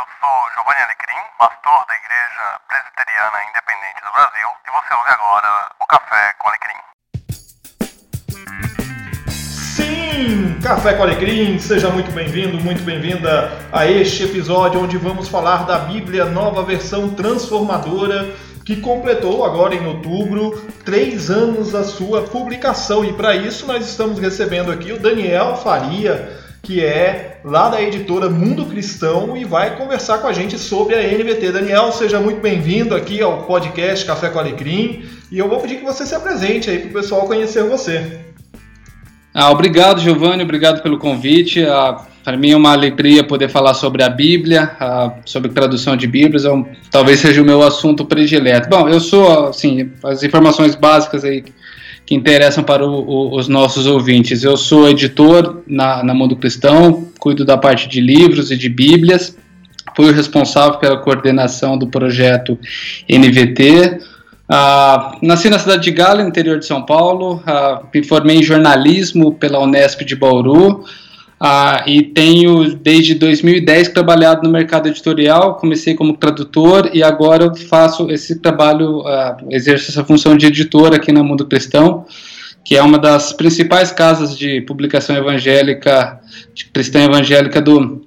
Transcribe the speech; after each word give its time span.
eu 0.00 0.06
sou 0.18 0.32
Giovanni 0.54 0.80
Alecrim, 0.80 1.20
pastor 1.38 1.84
da 1.86 1.94
Igreja 1.94 2.58
Presbiteriana 2.68 3.38
Independente 3.50 4.00
do 4.00 4.10
Brasil, 4.16 4.48
e 4.64 4.70
você 4.72 4.94
ouve 4.94 5.10
agora 5.10 5.68
o 5.78 5.86
Café 5.86 6.32
com 6.38 6.48
Alecrim. 6.48 6.80
Sim, 9.76 10.60
Café 10.62 10.94
com 10.94 11.02
Alecrim, 11.02 11.58
seja 11.58 11.90
muito 11.90 12.10
bem-vindo, 12.12 12.58
muito 12.62 12.82
bem-vinda 12.82 13.52
a 13.70 13.84
este 13.84 14.24
episódio 14.24 14.82
onde 14.82 14.96
vamos 14.96 15.28
falar 15.28 15.66
da 15.66 15.80
Bíblia 15.80 16.24
Nova 16.24 16.62
Versão 16.62 17.10
Transformadora 17.10 18.34
que 18.64 18.76
completou 18.76 19.44
agora 19.44 19.74
em 19.74 19.86
outubro 19.86 20.66
três 20.82 21.30
anos 21.30 21.72
da 21.72 21.84
sua 21.84 22.22
publicação. 22.22 23.04
E 23.04 23.12
para 23.12 23.36
isso 23.36 23.66
nós 23.66 23.86
estamos 23.86 24.18
recebendo 24.18 24.72
aqui 24.72 24.92
o 24.92 24.98
Daniel 24.98 25.56
Faria, 25.56 26.38
que 26.62 26.82
é 26.82 27.29
lá 27.44 27.68
da 27.68 27.82
editora 27.82 28.28
Mundo 28.28 28.66
Cristão 28.66 29.36
e 29.36 29.44
vai 29.44 29.76
conversar 29.76 30.18
com 30.18 30.26
a 30.26 30.32
gente 30.32 30.58
sobre 30.58 30.94
a 30.94 31.02
NVT. 31.02 31.52
Daniel, 31.52 31.90
seja 31.92 32.20
muito 32.20 32.40
bem-vindo 32.40 32.94
aqui 32.94 33.20
ao 33.22 33.44
podcast 33.44 34.04
Café 34.04 34.28
com 34.28 34.38
Alecrim 34.38 35.04
e 35.30 35.38
eu 35.38 35.48
vou 35.48 35.58
pedir 35.60 35.76
que 35.76 35.84
você 35.84 36.04
se 36.04 36.14
apresente 36.14 36.68
aí 36.68 36.78
para 36.78 36.90
o 36.90 36.92
pessoal 36.92 37.26
conhecer 37.26 37.64
você. 37.64 38.20
Ah, 39.32 39.50
obrigado, 39.50 40.00
Giovanni, 40.00 40.42
obrigado 40.42 40.82
pelo 40.82 40.98
convite. 40.98 41.64
Ah, 41.64 42.04
para 42.22 42.36
mim 42.36 42.50
é 42.50 42.56
uma 42.56 42.72
alegria 42.72 43.24
poder 43.24 43.48
falar 43.48 43.74
sobre 43.74 44.02
a 44.02 44.08
Bíblia, 44.08 44.76
ah, 44.78 45.12
sobre 45.24 45.50
tradução 45.50 45.96
de 45.96 46.06
Bíblias, 46.06 46.44
é 46.44 46.50
um, 46.50 46.66
talvez 46.90 47.20
seja 47.20 47.40
o 47.40 47.44
meu 47.44 47.62
assunto 47.62 48.04
predileto. 48.04 48.68
Bom, 48.68 48.88
eu 48.88 49.00
sou, 49.00 49.48
assim, 49.48 49.90
as 50.04 50.22
informações 50.22 50.74
básicas 50.74 51.24
aí 51.24 51.44
que 52.04 52.14
interessam 52.14 52.64
para 52.64 52.84
o, 52.84 53.08
o, 53.08 53.36
os 53.36 53.48
nossos 53.48 53.86
ouvintes. 53.86 54.42
Eu 54.42 54.56
sou 54.56 54.88
editor 54.90 55.62
na, 55.66 56.02
na 56.02 56.12
Mundo 56.12 56.34
Cristão, 56.34 57.09
cuido 57.20 57.44
da 57.44 57.56
parte 57.56 57.88
de 57.88 58.00
livros 58.00 58.50
e 58.50 58.56
de 58.56 58.68
Bíblias, 58.68 59.36
fui 59.94 60.10
o 60.10 60.12
responsável 60.12 60.78
pela 60.78 60.96
coordenação 60.96 61.76
do 61.76 61.86
projeto 61.86 62.58
NVT. 63.08 64.00
Uh, 64.50 65.24
nasci 65.24 65.48
na 65.48 65.58
cidade 65.58 65.84
de 65.84 65.92
Gala, 65.92 66.22
interior 66.22 66.58
de 66.58 66.66
São 66.66 66.82
Paulo, 66.82 67.36
uh, 67.36 67.86
me 67.94 68.02
formei 68.02 68.38
em 68.38 68.42
jornalismo 68.42 69.32
pela 69.34 69.60
Unesp 69.60 70.02
de 70.02 70.16
Bauru, 70.16 70.84
Uh, 71.40 71.88
e 71.88 72.02
tenho 72.02 72.74
desde 72.74 73.14
2010 73.14 73.88
trabalhado 73.88 74.42
no 74.42 74.50
mercado 74.50 74.88
editorial. 74.88 75.54
Comecei 75.54 75.94
como 75.94 76.14
tradutor 76.14 76.90
e 76.92 77.02
agora 77.02 77.54
faço 77.54 78.10
esse 78.10 78.40
trabalho, 78.40 78.98
uh, 78.98 79.36
exerço 79.48 79.90
essa 79.90 80.04
função 80.04 80.36
de 80.36 80.44
editor 80.44 80.94
aqui 80.94 81.10
na 81.10 81.22
Mundo 81.22 81.46
Cristão, 81.46 82.04
que 82.64 82.76
é 82.76 82.82
uma 82.82 82.98
das 82.98 83.32
principais 83.32 83.90
casas 83.90 84.36
de 84.36 84.60
publicação 84.62 85.16
evangélica, 85.16 86.20
de 86.54 86.66
cristã 86.66 87.04
evangélica 87.04 87.60
do, 87.60 88.06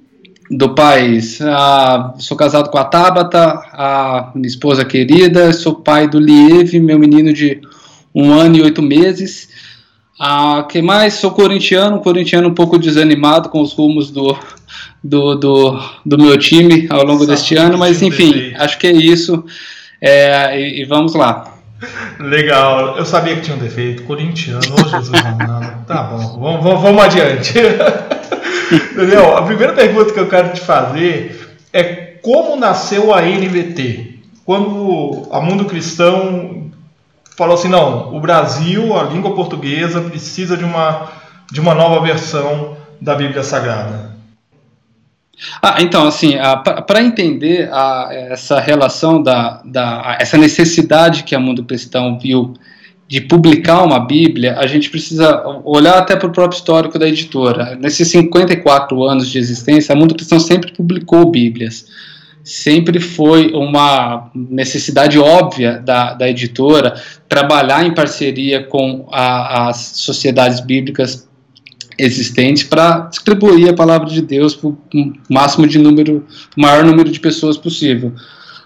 do 0.49 0.75
país. 0.75 1.39
Uh, 1.39 2.19
sou 2.19 2.37
casado 2.37 2.69
com 2.69 2.77
a 2.77 2.85
Tabata, 2.85 3.61
a 3.73 4.31
minha 4.35 4.47
esposa 4.47 4.85
querida, 4.85 5.51
sou 5.53 5.75
pai 5.75 6.07
do 6.07 6.19
Lieve, 6.19 6.79
meu 6.79 6.99
menino 6.99 7.33
de 7.33 7.61
um 8.13 8.31
ano 8.31 8.57
e 8.57 8.61
oito 8.61 8.81
meses. 8.81 9.49
Ah, 10.19 10.65
que 10.69 10.81
mais? 10.81 11.15
Sou 11.15 11.31
corintiano, 11.31 11.99
corintiano 11.99 12.47
um 12.47 12.53
pouco 12.53 12.77
desanimado 12.77 13.49
com 13.49 13.61
os 13.61 13.73
rumos 13.73 14.11
do, 14.11 14.37
do, 15.03 15.35
do, 15.35 15.79
do 16.05 16.17
meu 16.17 16.37
time 16.37 16.87
ao 16.89 17.03
longo 17.03 17.25
deste 17.25 17.55
ano, 17.55 17.77
mas 17.77 18.01
enfim, 18.01 18.53
acho 18.55 18.77
que 18.77 18.87
é 18.87 18.91
isso. 18.91 19.43
É, 19.99 20.59
e, 20.59 20.81
e, 20.81 20.85
vamos 20.85 21.15
lá. 21.15 21.52
Legal, 22.20 22.98
eu 22.98 23.06
sabia 23.06 23.36
que 23.36 23.42
tinha 23.42 23.56
um 23.56 23.59
defeito. 23.59 24.03
Corintiano, 24.03 24.62
oh 24.72 24.89
Jesus 24.89 25.14
amado. 25.14 25.86
Tá 25.86 26.03
bom, 26.03 26.39
vamos, 26.39 26.64
vamos, 26.64 26.81
vamos 26.81 27.03
adiante. 27.03 27.53
Daniel, 28.95 29.38
a 29.38 29.42
primeira 29.44 29.73
pergunta 29.73 30.14
que 30.14 30.20
eu 30.20 30.28
quero 30.28 30.54
te 30.54 30.61
fazer 30.61 31.58
é 31.72 31.84
como 32.22 32.56
nasceu 32.56 33.14
a 33.14 33.22
NVT? 33.22 34.20
Quando 34.45 35.28
a 35.31 35.42
Mundo 35.42 35.66
Cristão 35.66 36.72
falou 37.36 37.56
assim: 37.56 37.67
não, 37.67 38.16
o 38.16 38.20
Brasil, 38.20 38.98
a 38.98 39.04
língua 39.04 39.36
portuguesa, 39.36 40.02
precisa 40.02 40.55
de 40.55 40.64
uma, 40.64 41.10
de 41.52 41.60
uma 41.60 41.73
nova 41.73 41.99
versão 42.02 42.77
da 42.99 43.16
Bíblia 43.16 43.43
Sagrada? 43.43 44.12
Ah, 45.61 45.77
então, 45.81 46.08
assim, 46.08 46.33
para 46.87 47.04
entender 47.04 47.70
a, 47.71 48.09
essa 48.11 48.59
relação, 48.59 49.21
da, 49.21 49.61
da, 49.65 50.17
essa 50.20 50.37
necessidade 50.37 51.23
que 51.23 51.36
a 51.36 51.39
Mundo 51.39 51.64
Cristão 51.64 52.17
viu 52.17 52.54
de 53.08 53.21
publicar 53.21 53.83
uma 53.83 53.99
Bíblia, 53.99 54.58
a 54.58 54.65
gente 54.65 54.89
precisa 54.89 55.43
olhar 55.65 55.98
até 55.98 56.15
para 56.15 56.27
o 56.27 56.31
próprio 56.31 56.58
histórico 56.58 56.98
da 56.98 57.08
editora. 57.08 57.76
Nesses 57.76 58.08
54 58.09 59.04
anos 59.04 59.30
de 59.30 59.37
existência, 59.37 59.93
a 59.93 59.95
Mundo 59.95 60.15
Cristão 60.15 60.39
sempre 60.39 60.71
publicou 60.71 61.30
Bíblias 61.30 61.86
sempre 62.43 62.99
foi 62.99 63.52
uma 63.54 64.30
necessidade 64.36 65.17
óbvia 65.17 65.80
da, 65.80 66.14
da 66.14 66.30
editora 66.30 66.95
trabalhar 67.30 67.86
em 67.86 67.93
parceria 67.93 68.64
com 68.64 69.08
as 69.11 69.77
sociedades 69.95 70.60
bíblicas 70.60 71.27
existentes 71.98 72.64
para 72.64 73.02
distribuir 73.02 73.70
a 73.70 73.73
palavra 73.73 74.08
de 74.08 74.21
Deus 74.21 74.55
para 74.55 74.70
o 74.70 74.77
máximo 75.30 75.67
de 75.67 75.77
número, 75.77 76.26
maior 76.55 76.83
número 76.83 77.09
de 77.09 77.20
pessoas 77.20 77.58
possível. 77.58 78.14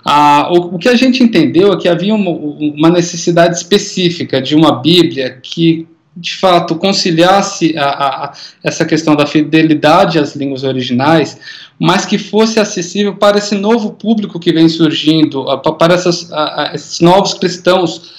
Ah, 0.05 0.47
o, 0.51 0.75
o, 0.75 0.79
que 0.79 0.88
a 0.88 0.95
gente 0.95 1.21
entendeu 1.21 1.73
é 1.73 1.77
que 1.77 1.89
havia 1.89 2.15
uma, 2.15 2.31
uma 2.31 2.89
necessidade 2.89 3.57
específica 3.57 4.41
de 4.41 4.55
uma 4.55 4.81
Bíblia 4.81 5.38
que 5.41 5.88
de 6.15 6.35
fato 6.35 6.75
conciliasse 6.75 7.77
a, 7.77 7.85
a, 7.85 8.33
essa 8.63 8.85
questão 8.85 9.15
da 9.15 9.27
fidelidade 9.27 10.17
às 10.17 10.35
línguas 10.35 10.63
originais, 10.63 11.38
mas 11.79 12.05
que 12.05 12.17
fosse 12.17 12.59
acessível 12.59 13.15
para 13.15 13.38
esse 13.38 13.53
novo 13.53 13.91
público 13.91 14.39
que 14.39 14.51
vem 14.51 14.67
surgindo, 14.67 15.45
para 15.77 15.94
essas, 15.94 16.31
a, 16.31 16.71
esses 16.73 16.99
novos 17.01 17.35
cristãos 17.35 18.17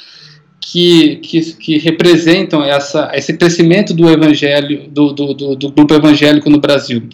que, 0.70 1.16
que, 1.16 1.52
que, 1.54 1.78
representam 1.78 2.62
essa, 2.62 3.10
esse 3.14 3.32
crescimento 3.36 3.94
do 3.94 4.08
evangelho, 4.10 4.86
do, 4.90 5.12
do, 5.14 5.32
do, 5.32 5.56
do 5.56 5.72
grupo 5.72 5.94
evangélico 5.94 6.50
no 6.50 6.60
Brasil. 6.60 7.08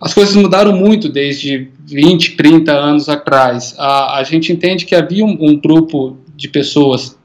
As 0.00 0.14
coisas 0.14 0.36
mudaram 0.36 0.72
muito 0.72 1.08
desde 1.08 1.68
20, 1.84 2.36
30 2.36 2.72
anos 2.72 3.08
atrás. 3.08 3.74
A, 3.76 4.18
a 4.18 4.22
gente 4.22 4.52
entende 4.52 4.84
que 4.84 4.94
havia 4.94 5.24
um, 5.24 5.36
um 5.40 5.60
grupo 5.60 6.16
de 6.36 6.48
pessoas 6.48 7.16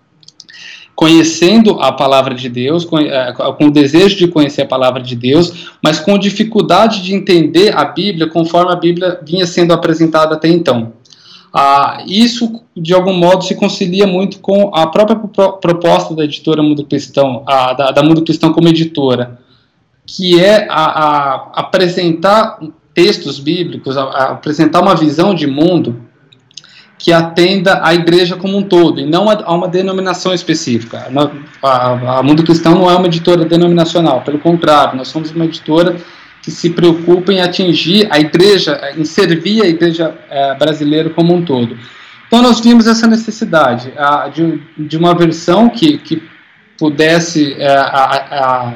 conhecendo 0.95 1.79
a 1.79 1.91
palavra 1.91 2.33
de 2.33 2.49
Deus, 2.49 2.83
é, 2.83 3.31
com, 3.33 3.67
o 3.67 3.71
desejo 3.71 4.17
de 4.17 4.27
conhecer 4.27 4.63
a 4.63 4.65
palavra 4.65 4.99
de 4.99 5.15
Deus, 5.15 5.69
mas 5.83 5.99
com 5.99 6.17
dificuldade 6.17 7.03
de 7.03 7.13
entender 7.13 7.77
a 7.77 7.85
Bíblia 7.85 8.27
conforme 8.27 8.71
a 8.71 8.75
Bíblia 8.75 9.19
vinha 9.23 9.45
sendo 9.45 9.73
apresentada 9.73 10.33
até 10.33 10.47
então. 10.47 10.93
Ah, 11.53 12.03
isso, 12.05 12.61
de 12.75 12.93
algum 12.93 13.13
modo, 13.13 13.43
se 13.43 13.55
concilia 13.55 14.05
muito 14.05 14.39
com 14.39 14.71
a 14.75 14.87
própria 14.87 15.15
proposta 15.15 16.13
da 16.13 16.23
editora 16.23 16.61
Mundo 16.61 16.85
Cristão, 16.85 17.43
da, 17.45 17.91
da 17.91 18.03
Mundo 18.03 18.23
Cristão 18.23 18.51
como 18.53 18.67
editora, 18.67 19.39
que 20.05 20.39
é 20.39 20.67
a, 20.69 20.83
a 20.83 21.51
apresentar 21.61 22.59
textos 22.93 23.39
bíblicos, 23.39 23.97
a, 23.97 24.03
apresentar 24.31 24.81
uma 24.81 24.95
visão 24.95 25.33
de 25.33 25.47
mundo 25.47 26.03
que 26.97 27.13
atenda 27.13 27.79
à 27.83 27.93
igreja 27.93 28.35
como 28.35 28.57
um 28.57 28.63
todo, 28.63 28.99
e 28.99 29.05
não 29.05 29.29
a, 29.29 29.53
uma 29.53 29.67
denominação 29.67 30.33
específica. 30.33 31.07
A, 31.61 32.23
Mundo 32.23 32.43
Cristão 32.43 32.73
não 32.75 32.89
é 32.89 32.95
uma 32.95 33.07
editora 33.07 33.45
denominacional, 33.45 34.21
pelo 34.21 34.39
contrário, 34.39 34.97
nós 34.97 35.07
somos 35.07 35.31
uma 35.31 35.45
editora 35.45 35.97
que 36.47 36.51
se 36.51 36.69
preocupa 36.69 37.33
em 37.33 37.41
atingir 37.41 38.07
a 38.09 38.17
igreja, 38.21 38.79
em 38.95 39.03
servir 39.03 39.61
a 39.61 39.67
igreja 39.67 40.17
é, 40.29 40.55
brasileira 40.55 41.09
como 41.09 41.35
um 41.35 41.43
todo. 41.43 41.77
Então 42.25 42.41
nós 42.41 42.61
vimos 42.61 42.87
essa 42.87 43.05
necessidade 43.05 43.91
a, 43.97 44.29
de, 44.29 44.61
de 44.77 44.95
uma 44.95 45.13
versão 45.13 45.69
que, 45.69 45.97
que 45.97 46.23
pudesse 46.79 47.53
é, 47.59 47.67
a, 47.67 48.75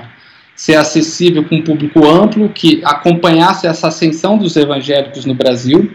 ser 0.54 0.76
acessível 0.76 1.46
com 1.46 1.56
um 1.56 1.62
público 1.62 2.06
amplo, 2.06 2.50
que 2.50 2.82
acompanhasse 2.84 3.66
essa 3.66 3.88
ascensão 3.88 4.38
dos 4.38 4.58
evangélicos 4.58 5.24
no 5.24 5.34
Brasil, 5.34 5.94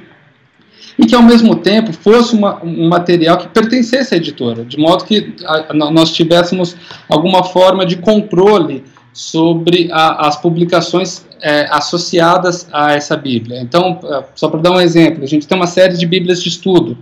e 0.98 1.04
que 1.04 1.14
ao 1.14 1.22
mesmo 1.22 1.56
tempo 1.56 1.92
fosse 1.92 2.34
uma, 2.34 2.58
um 2.64 2.88
material 2.88 3.36
que 3.36 3.48
pertencesse 3.48 4.14
à 4.14 4.16
editora, 4.16 4.64
de 4.64 4.78
modo 4.78 5.04
que 5.04 5.34
a, 5.44 5.74
nós 5.74 6.10
tivéssemos 6.10 6.74
alguma 7.06 7.44
forma 7.44 7.84
de 7.84 7.96
controle 7.96 8.82
sobre 9.16 9.88
a, 9.90 10.28
as 10.28 10.36
publicações 10.36 11.24
é, 11.40 11.66
associadas 11.70 12.68
a 12.70 12.92
essa 12.92 13.16
Bíblia. 13.16 13.62
Então, 13.62 13.98
é, 14.04 14.24
só 14.34 14.46
para 14.50 14.60
dar 14.60 14.72
um 14.72 14.80
exemplo, 14.80 15.24
a 15.24 15.26
gente 15.26 15.48
tem 15.48 15.56
uma 15.56 15.66
série 15.66 15.96
de 15.96 16.06
Bíblias 16.06 16.42
de 16.42 16.50
estudo. 16.50 16.98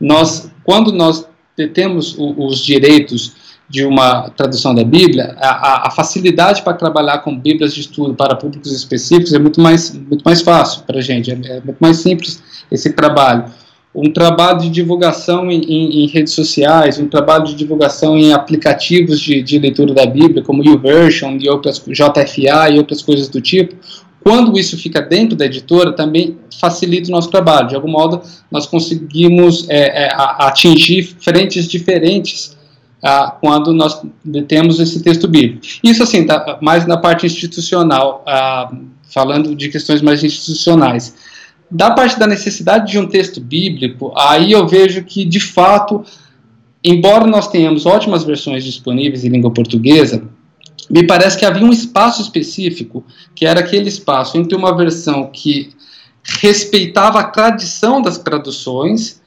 Nós, 0.00 0.50
quando 0.64 0.90
nós 0.90 1.28
temos 1.72 2.16
os 2.18 2.58
direitos 2.58 3.34
de 3.68 3.84
uma 3.84 4.30
tradução 4.30 4.74
da 4.74 4.82
Bíblia, 4.82 5.36
a, 5.38 5.86
a, 5.86 5.90
facilidade 5.92 6.62
para 6.62 6.74
trabalhar 6.74 7.18
com 7.18 7.38
Bíblias 7.38 7.72
de 7.72 7.82
estudo 7.82 8.14
para 8.14 8.34
públicos 8.34 8.72
específicos 8.72 9.32
é 9.32 9.38
muito 9.38 9.60
mais, 9.60 9.94
muito 9.94 10.22
mais 10.24 10.42
fácil 10.42 10.82
para 10.82 10.98
a 10.98 11.00
gente, 11.00 11.30
é, 11.30 11.34
é, 11.34 11.60
muito 11.60 11.78
mais 11.78 11.98
simples 11.98 12.42
esse 12.68 12.92
trabalho. 12.94 13.44
Um 13.94 14.12
trabalho 14.12 14.58
de 14.58 14.70
divulgação 14.70 15.50
em, 15.50 15.60
em, 15.60 16.04
em 16.04 16.06
redes 16.08 16.32
sociais, 16.32 16.98
um 16.98 17.08
trabalho 17.08 17.44
de 17.44 17.54
divulgação 17.54 18.18
em 18.18 18.32
aplicativos 18.32 19.20
de, 19.20 19.40
de 19.40 19.58
leitura 19.58 19.94
da 19.94 20.04
Bíblia, 20.04 20.42
como 20.42 20.64
YouVersion 20.64 21.38
e 21.40 21.48
outras, 21.48 21.78
JFA 21.78 22.70
e 22.70 22.78
outras 22.78 23.00
coisas 23.02 23.28
do 23.28 23.40
tipo, 23.40 23.76
quando 24.24 24.58
isso 24.58 24.78
fica 24.78 25.02
dentro 25.02 25.36
da 25.36 25.44
editora, 25.44 25.92
também 25.92 26.38
facilita 26.58 27.08
o 27.08 27.12
nosso 27.12 27.30
trabalho. 27.30 27.68
De 27.68 27.74
algum 27.74 27.90
modo, 27.90 28.22
nós 28.50 28.66
conseguimos 28.66 29.68
é, 29.68 30.06
é, 30.06 30.08
atingir 30.14 31.14
frentes 31.20 31.68
diferentes 31.68 32.56
ah, 33.02 33.36
quando 33.38 33.74
nós 33.74 34.00
temos 34.48 34.80
esse 34.80 35.02
texto 35.02 35.28
bíblico. 35.28 35.60
Isso, 35.84 36.02
assim, 36.02 36.24
tá 36.24 36.58
mais 36.62 36.86
na 36.86 36.96
parte 36.96 37.26
institucional, 37.26 38.24
ah, 38.26 38.72
falando 39.12 39.54
de 39.54 39.68
questões 39.68 40.00
mais 40.00 40.24
institucionais. 40.24 41.14
Da 41.70 41.90
parte 41.90 42.18
da 42.18 42.26
necessidade 42.26 42.92
de 42.92 42.98
um 42.98 43.06
texto 43.06 43.40
bíblico, 43.40 44.12
aí 44.16 44.52
eu 44.52 44.66
vejo 44.66 45.02
que, 45.04 45.24
de 45.24 45.40
fato, 45.40 46.04
embora 46.82 47.26
nós 47.26 47.48
tenhamos 47.48 47.86
ótimas 47.86 48.22
versões 48.24 48.62
disponíveis 48.62 49.24
em 49.24 49.28
língua 49.28 49.50
portuguesa, 49.50 50.22
me 50.90 51.06
parece 51.06 51.38
que 51.38 51.46
havia 51.46 51.64
um 51.64 51.72
espaço 51.72 52.22
específico, 52.22 53.04
que 53.34 53.46
era 53.46 53.60
aquele 53.60 53.88
espaço 53.88 54.36
entre 54.36 54.56
uma 54.56 54.76
versão 54.76 55.30
que 55.32 55.70
respeitava 56.22 57.20
a 57.20 57.24
tradição 57.24 58.00
das 58.00 58.18
traduções 58.18 59.22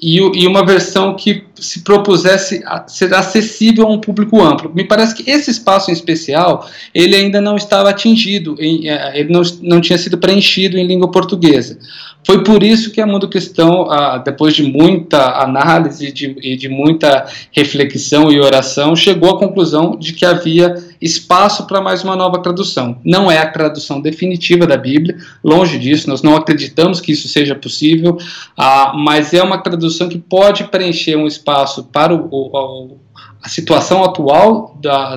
e, 0.00 0.18
e, 0.18 0.46
uma 0.46 0.64
versão 0.64 1.14
que 1.14 1.44
se 1.54 1.80
propusesse 1.80 2.62
a 2.66 2.86
ser 2.86 3.14
acessível 3.14 3.86
a 3.86 3.90
um 3.90 3.98
público 3.98 4.42
amplo. 4.42 4.70
Me 4.74 4.84
parece 4.84 5.14
que 5.14 5.30
esse 5.30 5.50
espaço 5.50 5.90
em 5.90 5.94
especial 5.94 6.68
ele 6.94 7.16
ainda 7.16 7.40
não 7.40 7.56
estava 7.56 7.88
atingido, 7.88 8.56
em, 8.58 8.90
é, 8.90 9.18
ele 9.18 9.32
não, 9.32 9.40
não 9.62 9.80
tinha 9.80 9.96
sido 9.96 10.18
preenchido 10.18 10.76
em 10.76 10.86
língua 10.86 11.10
portuguesa. 11.10 11.78
Foi 12.26 12.42
por 12.42 12.62
isso 12.62 12.90
que 12.90 13.00
a 13.00 13.06
Mundo 13.06 13.28
Cristão, 13.28 13.86
depois 14.24 14.52
de 14.52 14.64
muita 14.64 15.40
análise 15.40 16.10
de, 16.10 16.36
e 16.42 16.56
de 16.56 16.68
muita 16.68 17.24
reflexão 17.52 18.32
e 18.32 18.40
oração, 18.40 18.96
chegou 18.96 19.30
à 19.30 19.38
conclusão 19.38 19.96
de 19.96 20.12
que 20.12 20.26
havia 20.26 20.74
espaço 21.00 21.66
para 21.66 21.80
mais 21.80 22.02
uma 22.02 22.16
nova 22.16 22.40
tradução. 22.40 22.98
Não 23.04 23.30
é 23.30 23.38
a 23.38 23.50
tradução 23.50 24.00
definitiva 24.00 24.66
da 24.66 24.76
Bíblia, 24.76 25.16
longe 25.42 25.78
disso, 25.78 26.08
nós 26.08 26.22
não 26.22 26.36
acreditamos 26.36 27.00
que 27.00 27.12
isso 27.12 27.28
seja 27.28 27.54
possível, 27.54 28.16
ah, 28.56 28.92
mas 28.96 29.32
é 29.34 29.42
uma 29.42 29.58
tradução 29.58 30.08
que 30.08 30.18
pode 30.18 30.64
preencher 30.64 31.16
um 31.16 31.26
espaço 31.26 31.84
para 31.84 32.14
o, 32.14 32.28
o, 32.30 32.98
a 33.42 33.48
situação 33.48 34.02
atual 34.02 34.76
da, 34.80 35.16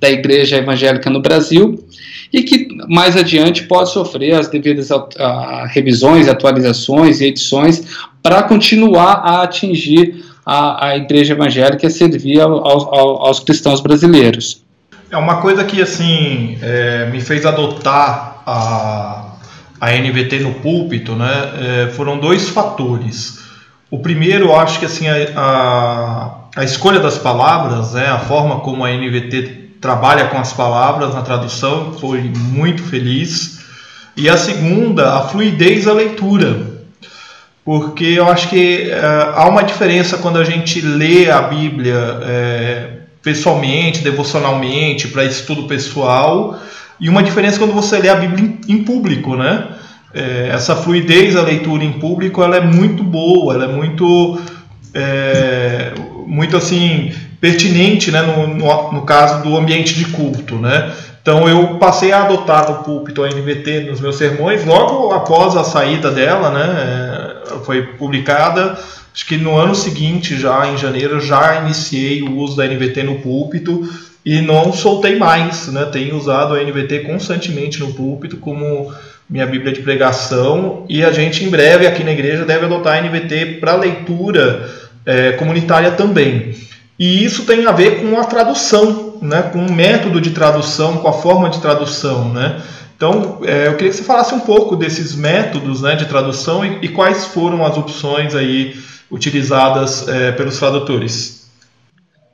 da, 0.00 0.10
igreja 0.10 0.56
evangélica 0.56 1.10
no 1.10 1.20
Brasil 1.20 1.84
e 2.32 2.42
que 2.42 2.68
mais 2.88 3.16
adiante 3.16 3.64
pode 3.64 3.90
sofrer 3.90 4.34
as 4.34 4.48
devidas 4.48 4.90
a, 4.90 5.06
a, 5.18 5.66
revisões, 5.66 6.28
atualizações 6.28 7.20
e 7.20 7.26
edições 7.26 7.84
para 8.22 8.42
continuar 8.42 9.14
a 9.24 9.42
atingir 9.42 10.24
a, 10.46 10.88
a 10.88 10.96
igreja 10.96 11.32
evangélica 11.32 11.86
e 11.86 11.90
servir 11.90 12.40
ao, 12.40 12.66
ao, 12.66 13.26
aos 13.26 13.40
cristãos 13.40 13.80
brasileiros. 13.80 14.63
É 15.14 15.16
uma 15.16 15.36
coisa 15.36 15.62
que 15.62 15.80
assim 15.80 16.58
é, 16.60 17.06
me 17.06 17.20
fez 17.20 17.46
adotar 17.46 18.42
a, 18.44 19.26
a 19.80 19.92
NVT 19.92 20.40
no 20.40 20.54
púlpito, 20.54 21.14
né? 21.14 21.52
É, 21.86 21.90
foram 21.92 22.18
dois 22.18 22.48
fatores. 22.48 23.38
O 23.88 24.00
primeiro, 24.00 24.46
eu 24.46 24.56
acho 24.58 24.80
que 24.80 24.84
assim 24.84 25.06
a, 25.06 25.14
a, 25.36 26.34
a 26.56 26.64
escolha 26.64 26.98
das 26.98 27.16
palavras, 27.16 27.92
né? 27.92 28.08
A 28.08 28.18
forma 28.18 28.58
como 28.58 28.84
a 28.84 28.90
NVT 28.90 29.76
trabalha 29.80 30.24
com 30.26 30.36
as 30.36 30.52
palavras 30.52 31.14
na 31.14 31.22
tradução, 31.22 31.92
foi 31.92 32.22
muito 32.34 32.82
feliz. 32.82 33.60
E 34.16 34.28
a 34.28 34.36
segunda, 34.36 35.14
a 35.14 35.28
fluidez 35.28 35.84
da 35.84 35.92
leitura. 35.92 36.74
Porque 37.64 38.04
eu 38.04 38.28
acho 38.28 38.48
que 38.48 38.90
é, 38.90 39.00
há 39.36 39.46
uma 39.48 39.62
diferença 39.62 40.18
quando 40.18 40.40
a 40.40 40.44
gente 40.44 40.80
lê 40.80 41.30
a 41.30 41.40
Bíblia 41.42 42.18
é, 42.22 42.93
pessoalmente, 43.24 44.04
devocionalmente, 44.04 45.08
para 45.08 45.24
estudo 45.24 45.64
pessoal, 45.64 46.60
e 47.00 47.08
uma 47.08 47.22
diferença 47.22 47.58
quando 47.58 47.72
você 47.72 47.98
lê 47.98 48.10
a 48.10 48.14
Bíblia 48.14 48.52
em, 48.68 48.84
público, 48.84 49.34
né? 49.34 49.68
É, 50.12 50.50
essa 50.52 50.76
fluidez 50.76 51.34
da 51.34 51.42
leitura 51.42 51.82
em 51.82 51.94
público 51.94 52.40
ela 52.40 52.56
é 52.56 52.60
muito 52.60 53.02
boa, 53.02 53.54
ela 53.54 53.64
é 53.64 53.68
muito, 53.68 54.40
é, 54.92 55.92
muito 56.24 56.56
assim 56.56 57.12
pertinente, 57.40 58.12
né, 58.12 58.22
no, 58.22 58.46
no, 58.46 58.92
no, 58.92 59.02
caso 59.02 59.42
do 59.42 59.56
ambiente 59.56 59.94
de 59.94 60.04
culto, 60.06 60.54
né? 60.54 60.92
Então 61.20 61.48
eu 61.48 61.78
passei 61.78 62.12
a 62.12 62.22
adotar 62.22 62.70
o 62.70 62.84
púlpito 62.84 63.24
a 63.24 63.28
nos 63.28 64.00
meus 64.00 64.16
sermões 64.16 64.64
logo 64.64 65.12
após 65.12 65.56
a 65.56 65.64
saída 65.64 66.10
dela, 66.10 66.50
né? 66.50 67.42
É, 67.50 67.64
foi 67.64 67.82
publicada. 67.82 68.78
Acho 69.14 69.26
que 69.26 69.36
no 69.36 69.56
ano 69.56 69.76
seguinte, 69.76 70.36
já 70.36 70.66
em 70.66 70.76
janeiro, 70.76 71.20
já 71.20 71.60
iniciei 71.60 72.20
o 72.22 72.36
uso 72.36 72.56
da 72.56 72.66
NVT 72.66 73.04
no 73.04 73.20
púlpito 73.20 73.88
e 74.26 74.40
não 74.40 74.72
soltei 74.72 75.16
mais, 75.16 75.68
né? 75.68 75.84
Tenho 75.84 76.16
usado 76.16 76.54
a 76.54 76.60
NVT 76.60 77.00
constantemente 77.00 77.78
no 77.78 77.92
púlpito 77.92 78.38
como 78.38 78.92
minha 79.30 79.46
Bíblia 79.46 79.72
de 79.72 79.82
pregação 79.82 80.84
e 80.88 81.04
a 81.04 81.12
gente 81.12 81.44
em 81.44 81.48
breve 81.48 81.86
aqui 81.86 82.02
na 82.02 82.10
igreja 82.10 82.44
deve 82.44 82.64
adotar 82.64 82.98
a 82.98 83.00
NVT 83.00 83.58
para 83.60 83.76
leitura 83.76 84.68
é, 85.06 85.32
comunitária 85.32 85.92
também. 85.92 86.52
E 86.98 87.24
isso 87.24 87.44
tem 87.44 87.66
a 87.66 87.72
ver 87.72 88.00
com 88.00 88.18
a 88.18 88.24
tradução, 88.24 89.18
né? 89.22 89.42
com 89.52 89.64
o 89.64 89.72
método 89.72 90.20
de 90.20 90.30
tradução, 90.30 90.96
com 90.98 91.06
a 91.06 91.12
forma 91.12 91.48
de 91.50 91.60
tradução. 91.60 92.32
Né? 92.32 92.60
Então, 92.96 93.40
é, 93.44 93.68
eu 93.68 93.74
queria 93.74 93.90
que 93.90 93.96
você 93.96 94.02
falasse 94.02 94.34
um 94.34 94.40
pouco 94.40 94.74
desses 94.74 95.14
métodos 95.14 95.82
né, 95.82 95.94
de 95.94 96.06
tradução 96.06 96.64
e, 96.64 96.78
e 96.82 96.88
quais 96.88 97.26
foram 97.26 97.64
as 97.64 97.76
opções 97.76 98.34
aí 98.34 98.74
utilizadas 99.14 100.08
é, 100.08 100.32
pelos 100.32 100.58
tradutores. 100.58 101.44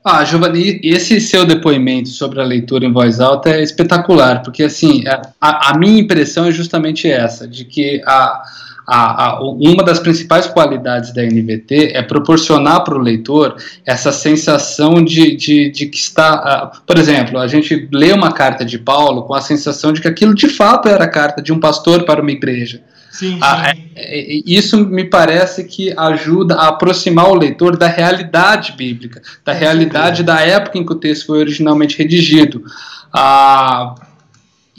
Ah, 0.03 0.25
Giovanni, 0.25 0.81
esse 0.83 1.21
seu 1.21 1.45
depoimento 1.45 2.09
sobre 2.09 2.41
a 2.41 2.45
leitura 2.45 2.87
em 2.87 2.93
voz 2.93 3.21
alta 3.21 3.51
é 3.51 3.63
espetacular, 3.63 4.43
porque 4.43 4.63
assim, 4.63 5.05
a, 5.39 5.71
a 5.71 5.79
minha 5.79 6.01
impressão 6.01 6.47
é 6.47 6.51
justamente 6.51 7.07
essa, 7.07 7.47
de 7.47 7.67
que 7.67 8.03
a, 8.07 8.43
a, 8.87 9.27
a, 9.27 9.43
uma 9.43 9.85
das 9.85 9.99
principais 9.99 10.47
qualidades 10.47 11.13
da 11.13 11.23
NVT 11.23 11.93
é 11.95 12.03
proporcionar 12.03 12.83
para 12.83 12.95
o 12.95 12.99
leitor 12.99 13.57
essa 13.85 14.11
sensação 14.11 15.05
de, 15.05 15.37
de, 15.37 15.71
de 15.71 15.87
que 15.87 15.99
está. 15.99 16.73
Por 16.87 16.97
exemplo, 16.97 17.39
a 17.39 17.47
gente 17.47 17.87
lê 17.93 18.11
uma 18.13 18.33
carta 18.33 18.65
de 18.65 18.79
Paulo 18.79 19.25
com 19.25 19.35
a 19.35 19.43
sensação 19.43 19.93
de 19.93 20.01
que 20.01 20.09
aquilo 20.09 20.35
de 20.35 20.49
fato 20.49 20.89
era 20.89 21.05
a 21.05 21.09
carta 21.09 21.43
de 21.43 21.53
um 21.53 21.61
pastor 21.61 22.05
para 22.05 22.23
uma 22.23 22.33
igreja. 22.33 22.81
Sim, 23.21 23.39
ah, 23.43 23.75
sim. 23.75 23.83
É, 23.95 24.19
é, 24.19 24.43
isso 24.47 24.79
me 24.87 25.05
parece 25.05 25.65
que 25.65 25.93
ajuda 25.95 26.55
a 26.55 26.69
aproximar 26.69 27.29
o 27.29 27.35
leitor 27.35 27.77
da 27.77 27.87
realidade 27.87 28.73
bíblica, 28.73 29.21
da 29.45 29.53
realidade 29.53 30.23
da 30.23 30.41
época 30.41 30.79
em 30.79 30.87
que 30.87 30.93
o 30.93 30.97
texto 30.97 31.27
foi 31.27 31.41
originalmente 31.41 31.99
redigido. 31.99 32.65
Ah, 33.13 33.95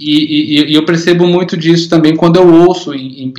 e, 0.02 0.62
e, 0.62 0.72
e, 0.72 0.76
eu 0.76 0.84
percebo 0.84 1.28
muito 1.28 1.56
disso 1.56 1.88
também 1.88 2.16
quando 2.16 2.38
eu 2.38 2.54
ouço 2.66 2.94
em, 2.94 3.26
em, 3.26 3.34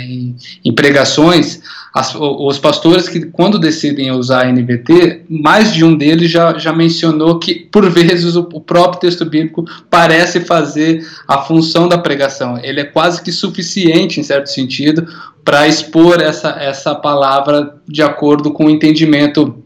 em, 0.00 0.36
em 0.64 0.72
pregações 0.72 1.60
as, 1.94 2.14
os 2.14 2.58
pastores 2.58 3.08
que, 3.08 3.26
quando 3.26 3.58
decidem 3.58 4.10
usar 4.10 4.46
a 4.46 4.50
NVT, 4.50 5.26
mais 5.28 5.72
de 5.72 5.84
um 5.84 5.94
deles 5.94 6.30
já, 6.30 6.56
já 6.58 6.72
mencionou 6.72 7.38
que, 7.38 7.54
por 7.54 7.88
vezes, 7.90 8.34
o, 8.34 8.48
o 8.52 8.60
próprio 8.60 9.00
texto 9.00 9.24
bíblico 9.26 9.64
parece 9.90 10.40
fazer 10.40 11.06
a 11.28 11.38
função 11.38 11.86
da 11.86 11.98
pregação. 11.98 12.58
Ele 12.62 12.80
é 12.80 12.84
quase 12.84 13.22
que 13.22 13.30
suficiente, 13.30 14.18
em 14.18 14.22
certo 14.22 14.46
sentido, 14.46 15.06
para 15.44 15.68
expor 15.68 16.20
essa, 16.20 16.50
essa 16.58 16.94
palavra 16.94 17.74
de 17.86 18.02
acordo 18.02 18.52
com 18.52 18.66
o 18.66 18.70
entendimento 18.70 19.61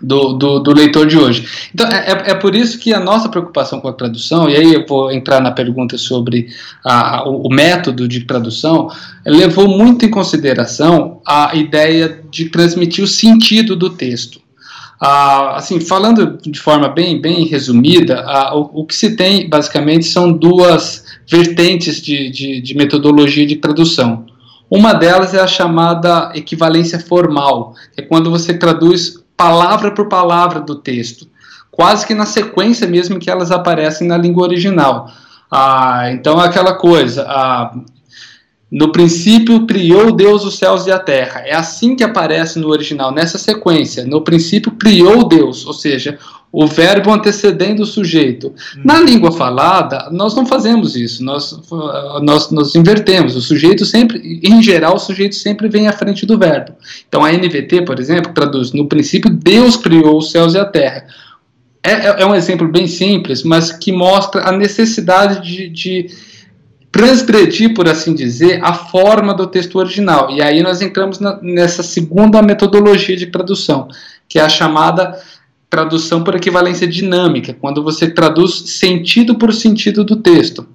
do, 0.00 0.34
do, 0.34 0.58
do, 0.60 0.72
leitor 0.72 1.06
de 1.06 1.18
hoje. 1.18 1.46
Então, 1.74 1.86
é, 1.88 2.10
é, 2.10 2.30
é 2.30 2.34
por 2.34 2.54
isso 2.54 2.78
que 2.78 2.92
a 2.92 3.00
nossa 3.00 3.28
preocupação 3.28 3.80
com 3.80 3.88
a 3.88 3.92
tradução, 3.92 4.48
e 4.48 4.56
aí 4.56 4.74
eu 4.74 4.86
vou 4.86 5.10
entrar 5.10 5.40
na 5.40 5.50
pergunta 5.50 5.98
sobre 5.98 6.48
a, 6.84 7.28
o, 7.28 7.46
o, 7.46 7.50
método 7.50 8.06
de 8.06 8.20
tradução, 8.20 8.88
levou 9.26 9.68
muito 9.68 10.04
em 10.04 10.10
consideração 10.10 11.20
a 11.26 11.54
ideia 11.54 12.20
de 12.30 12.46
transmitir 12.46 13.02
o 13.02 13.08
sentido 13.08 13.74
do 13.74 13.90
texto. 13.90 14.40
Ah, 15.00 15.56
assim, 15.56 15.78
falando 15.80 16.38
de 16.42 16.58
forma 16.58 16.88
bem, 16.88 17.20
bem 17.20 17.44
resumida, 17.46 18.24
ah, 18.26 18.56
o, 18.56 18.80
o, 18.80 18.84
que 18.84 18.96
se 18.96 19.14
tem 19.14 19.48
basicamente 19.48 20.06
são 20.06 20.32
duas 20.32 21.04
vertentes 21.28 22.02
de, 22.02 22.30
de, 22.30 22.60
de 22.60 22.74
metodologia 22.74 23.46
de 23.46 23.56
tradução. 23.56 24.26
Uma 24.70 24.92
delas 24.92 25.32
é 25.32 25.40
a 25.40 25.46
chamada 25.46 26.32
equivalência 26.34 26.98
formal, 26.98 27.74
que 27.94 28.00
é 28.00 28.04
quando 28.04 28.30
você 28.30 28.52
traduz 28.52 29.14
palavra 29.38 29.92
por 29.92 30.08
palavra 30.08 30.60
do 30.60 30.74
texto, 30.74 31.28
quase 31.70 32.04
que 32.04 32.12
na 32.12 32.26
sequência 32.26 32.88
mesmo 32.88 33.20
que 33.20 33.30
elas 33.30 33.52
aparecem 33.52 34.06
na 34.06 34.18
língua 34.18 34.42
original. 34.42 35.08
Ah, 35.48 36.10
então, 36.10 36.40
aquela 36.40 36.74
coisa, 36.74 37.24
ah, 37.28 37.72
no 38.70 38.90
princípio 38.90 39.64
criou 39.64 40.12
Deus 40.12 40.44
os 40.44 40.58
céus 40.58 40.86
e 40.86 40.90
a 40.90 40.98
terra. 40.98 41.40
É 41.46 41.54
assim 41.54 41.94
que 41.94 42.02
aparece 42.02 42.58
no 42.58 42.68
original, 42.68 43.12
nessa 43.12 43.38
sequência. 43.38 44.04
No 44.04 44.22
princípio 44.22 44.72
criou 44.72 45.26
Deus, 45.26 45.64
ou 45.64 45.72
seja, 45.72 46.18
o 46.50 46.66
verbo 46.66 47.12
antecedendo 47.12 47.82
o 47.82 47.86
sujeito. 47.86 48.54
Na 48.82 49.00
língua 49.00 49.30
falada, 49.30 50.08
nós 50.10 50.34
não 50.34 50.46
fazemos 50.46 50.96
isso, 50.96 51.22
nós, 51.22 51.60
nós, 52.22 52.50
nós 52.50 52.74
invertemos. 52.74 53.36
O 53.36 53.40
sujeito 53.40 53.84
sempre, 53.84 54.40
em 54.42 54.62
geral, 54.62 54.96
o 54.96 54.98
sujeito 54.98 55.34
sempre 55.34 55.68
vem 55.68 55.88
à 55.88 55.92
frente 55.92 56.24
do 56.24 56.38
verbo. 56.38 56.72
Então 57.06 57.24
a 57.24 57.30
NVT, 57.30 57.82
por 57.82 58.00
exemplo, 58.00 58.32
traduz: 58.32 58.72
no 58.72 58.88
princípio, 58.88 59.30
Deus 59.30 59.76
criou 59.76 60.18
os 60.18 60.30
céus 60.30 60.54
e 60.54 60.58
a 60.58 60.64
terra. 60.64 61.06
É, 61.82 61.92
é, 61.92 62.22
é 62.22 62.26
um 62.26 62.34
exemplo 62.34 62.66
bem 62.66 62.86
simples, 62.86 63.42
mas 63.42 63.70
que 63.70 63.92
mostra 63.92 64.48
a 64.48 64.52
necessidade 64.52 65.46
de, 65.46 65.68
de 65.68 66.06
transgredir, 66.90 67.74
por 67.74 67.88
assim 67.88 68.14
dizer, 68.14 68.60
a 68.64 68.72
forma 68.72 69.34
do 69.34 69.46
texto 69.46 69.78
original. 69.78 70.30
E 70.30 70.42
aí 70.42 70.62
nós 70.62 70.80
entramos 70.80 71.20
na, 71.20 71.38
nessa 71.42 71.82
segunda 71.82 72.42
metodologia 72.42 73.16
de 73.16 73.26
tradução, 73.26 73.88
que 74.28 74.38
é 74.38 74.42
a 74.42 74.48
chamada 74.48 75.18
tradução 75.70 76.24
por 76.24 76.34
equivalência 76.34 76.86
dinâmica, 76.86 77.54
quando 77.60 77.82
você 77.82 78.10
traduz 78.10 78.54
sentido 78.70 79.34
por 79.34 79.52
sentido 79.52 80.04
do 80.04 80.16
texto. 80.16 80.66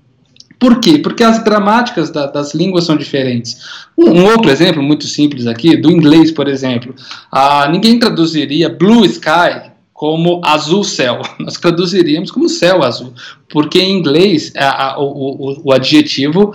Por 0.60 0.80
quê? 0.80 0.98
Porque 0.98 1.24
as 1.24 1.44
gramáticas 1.44 2.10
da, 2.10 2.26
das 2.26 2.54
línguas 2.54 2.86
são 2.86 2.96
diferentes. 2.96 3.58
Um, 3.98 4.12
um, 4.12 4.26
outro 4.26 4.50
exemplo 4.50 4.82
muito 4.82 5.06
simples 5.08 5.46
aqui, 5.46 5.76
do 5.76 5.92
inglês, 5.92 6.32
por 6.32 6.48
exemplo. 6.48 6.96
Ah, 7.32 7.68
ninguém 7.70 8.00
traduziria 8.00 8.70
blue 8.70 9.04
sky 9.06 9.74
como 9.94 10.42
azul 10.44 10.84
céu. 10.84 11.22
Nós 11.40 11.56
traduziríamos 11.56 12.32
como 12.32 12.48
céu 12.48 12.84
azul, 12.84 13.14
porque 13.50 13.80
em 13.80 13.98
inglês 13.98 14.52
a, 14.56 14.94
a, 14.94 15.00
o, 15.00 15.62
o, 15.66 15.72
adjetivo 15.72 16.54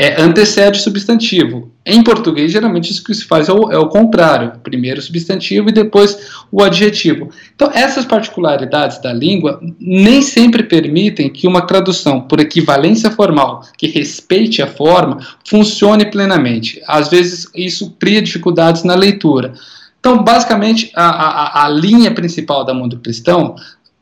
é, 0.00 0.22
antecede 0.22 0.78
o 0.78 0.82
substantivo. 0.82 1.72
Em 1.84 2.04
português, 2.04 2.52
geralmente 2.52 2.92
isso 2.92 3.02
que 3.02 3.12
se 3.12 3.24
faz 3.24 3.48
é 3.48 3.52
o, 3.52 3.72
é 3.72 3.76
o, 3.76 3.88
contrário: 3.88 4.52
primeiro 4.62 5.00
o 5.00 5.02
substantivo 5.02 5.70
e 5.70 5.72
depois 5.72 6.16
o 6.52 6.62
adjetivo. 6.62 7.30
Então, 7.52 7.68
essas 7.74 8.04
particularidades 8.04 9.02
da 9.02 9.12
língua 9.12 9.60
nem 9.80 10.22
sempre 10.22 10.62
permitem 10.62 11.28
que 11.28 11.48
uma 11.48 11.62
tradução 11.62 12.20
por 12.20 12.38
equivalência 12.38 13.10
formal, 13.10 13.62
que 13.76 13.88
respeite 13.88 14.62
a 14.62 14.68
forma, 14.68 15.18
funcione 15.44 16.06
plenamente. 16.06 16.80
Às 16.86 17.08
vezes, 17.08 17.48
isso 17.52 17.96
cria 17.98 18.22
dificuldades 18.22 18.84
na 18.84 18.94
leitura. 18.94 19.52
Então, 19.98 20.22
basicamente, 20.22 20.92
a, 20.94 21.08
a, 21.08 21.64
a 21.64 21.68
linha 21.68 22.12
principal 22.12 22.64
da 22.64 22.72
Mundo 22.72 23.00
Cristão 23.00 23.56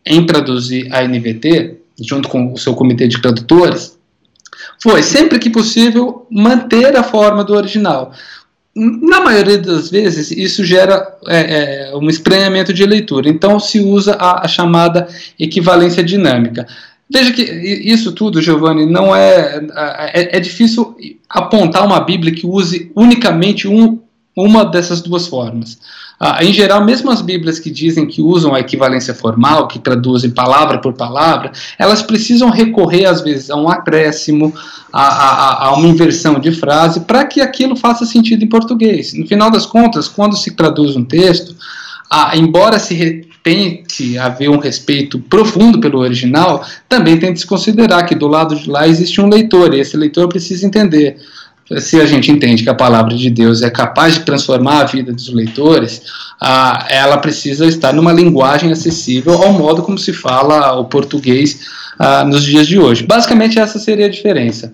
em 0.05 0.27
traduzir 0.27 0.95
a 0.95 1.03
NVT, 1.03 1.79
junto 2.03 2.29
com 2.29 2.53
o 2.53 2.59
seu 2.59 2.75
comitê 2.75 3.09
de 3.09 3.21
tradutores, 3.23 3.96
foi, 4.83 5.03
sempre 5.03 5.39
que 5.39 5.51
possível, 5.51 6.27
manter 6.31 6.97
a 6.97 7.03
forma 7.03 7.45
do 7.45 7.55
original. 7.55 8.13
Na 8.75 9.21
maioria 9.21 9.59
das 9.59 9.91
vezes, 9.91 10.31
isso 10.31 10.65
gera 10.65 11.17
é, 11.27 11.91
é, 11.91 11.97
um 11.97 12.09
estranhamento 12.09 12.75
de 12.75 12.85
leitura, 12.85 13.29
então 13.29 13.59
se 13.59 13.81
usa 13.81 14.15
a, 14.15 14.45
a 14.45 14.49
chamada 14.49 15.09
equivalência 15.39 16.05
dinâmica. 16.05 16.67
Veja 17.09 17.33
que 17.33 17.43
isso 17.43 18.13
tudo, 18.13 18.43
Giovanni, 18.43 18.85
não 18.85 19.15
é, 19.15 19.65
é, 20.13 20.37
é, 20.37 20.41
difícil 20.41 20.97
apontar 21.29 21.87
uma 21.87 22.01
Bíblia 22.01 22.35
que 22.35 22.47
use 22.47 22.91
unicamente 22.95 23.69
um 23.69 24.01
uma 24.37 24.65
dessas 24.65 25.01
duas 25.01 25.27
formas. 25.27 25.79
Ah, 26.19 26.43
em 26.43 26.53
geral, 26.53 26.83
mesmo 26.83 27.11
as 27.11 27.21
Bíblias 27.21 27.59
que 27.59 27.71
dizem 27.71 28.07
que 28.07 28.23
usam 28.23 28.55
a 28.55 28.61
equivalência 28.61 29.15
formal, 29.15 29.69
que 29.69 29.79
traduzem 29.79 30.31
palavra 30.31 30.79
por 30.79 30.95
palavra, 30.95 31.53
elas 31.79 32.03
precisam 32.03 32.49
recorrer, 32.49 33.05
às 33.05 33.21
vezes, 33.21 33.51
a 33.51 33.57
um 33.57 33.69
acréscimo, 33.69 34.55
a, 34.91 35.03
a, 35.03 35.67
a 35.67 35.75
uma 35.75 35.87
inversão 35.87 36.41
de 36.41 36.53
frase, 36.53 37.01
para 37.01 37.25
que 37.27 37.43
aquilo 37.43 37.77
faça 37.77 38.07
sentido 38.07 38.43
em 38.43 38.49
português. 38.49 39.13
No 39.13 39.27
final 39.27 39.51
das 39.51 39.67
contas, 39.67 40.09
quando 40.09 40.37
se 40.37 40.53
traduz 40.53 40.97
um 40.97 41.05
texto, 41.05 41.55
ah, 42.11 42.33
embora 42.35 42.79
se 42.79 43.29
tente 43.43 44.17
haver 44.17 44.49
um 44.49 44.59
respeito 44.59 45.19
profundo 45.19 45.79
pelo 45.79 45.99
original, 45.99 46.65
também 46.89 47.19
tem 47.19 47.33
que 47.33 47.41
se 47.41 47.47
considerar 47.47 48.05
que 48.05 48.15
do 48.15 48.27
lado 48.27 48.57
de 48.57 48.69
lá 48.71 48.89
existe 48.89 49.21
um 49.21 49.29
leitor, 49.29 49.75
e 49.75 49.81
esse 49.81 49.97
leitor 49.97 50.29
precisa 50.29 50.67
entender 50.67 51.17
se 51.79 52.01
a 52.01 52.07
gente 52.07 52.31
entende 52.31 52.63
que 52.63 52.71
a 52.71 52.75
palavra 52.75 53.15
de 53.15 53.29
Deus 53.29 53.63
é 53.63 53.71
capaz 53.71 54.15
de 54.15 54.21
transformar 54.21 54.81
a 54.81 54.85
vida 54.85 55.13
dos 55.13 55.33
leitores, 55.33 56.03
ah, 56.41 56.87
ela 56.89 57.19
precisa 57.19 57.67
estar 57.67 57.93
numa 57.93 58.13
linguagem 58.13 58.71
acessível 58.71 59.35
ao 59.35 59.53
modo 59.53 59.83
como 59.83 59.99
se 59.99 60.13
fala 60.13 60.73
o 60.79 60.85
português 60.85 61.67
ah, 61.99 62.25
nos 62.25 62.45
dias 62.45 62.67
de 62.67 62.79
hoje. 62.79 63.03
Basicamente, 63.03 63.59
essa 63.59 63.79
seria 63.79 64.07
a 64.07 64.11
diferença. 64.11 64.73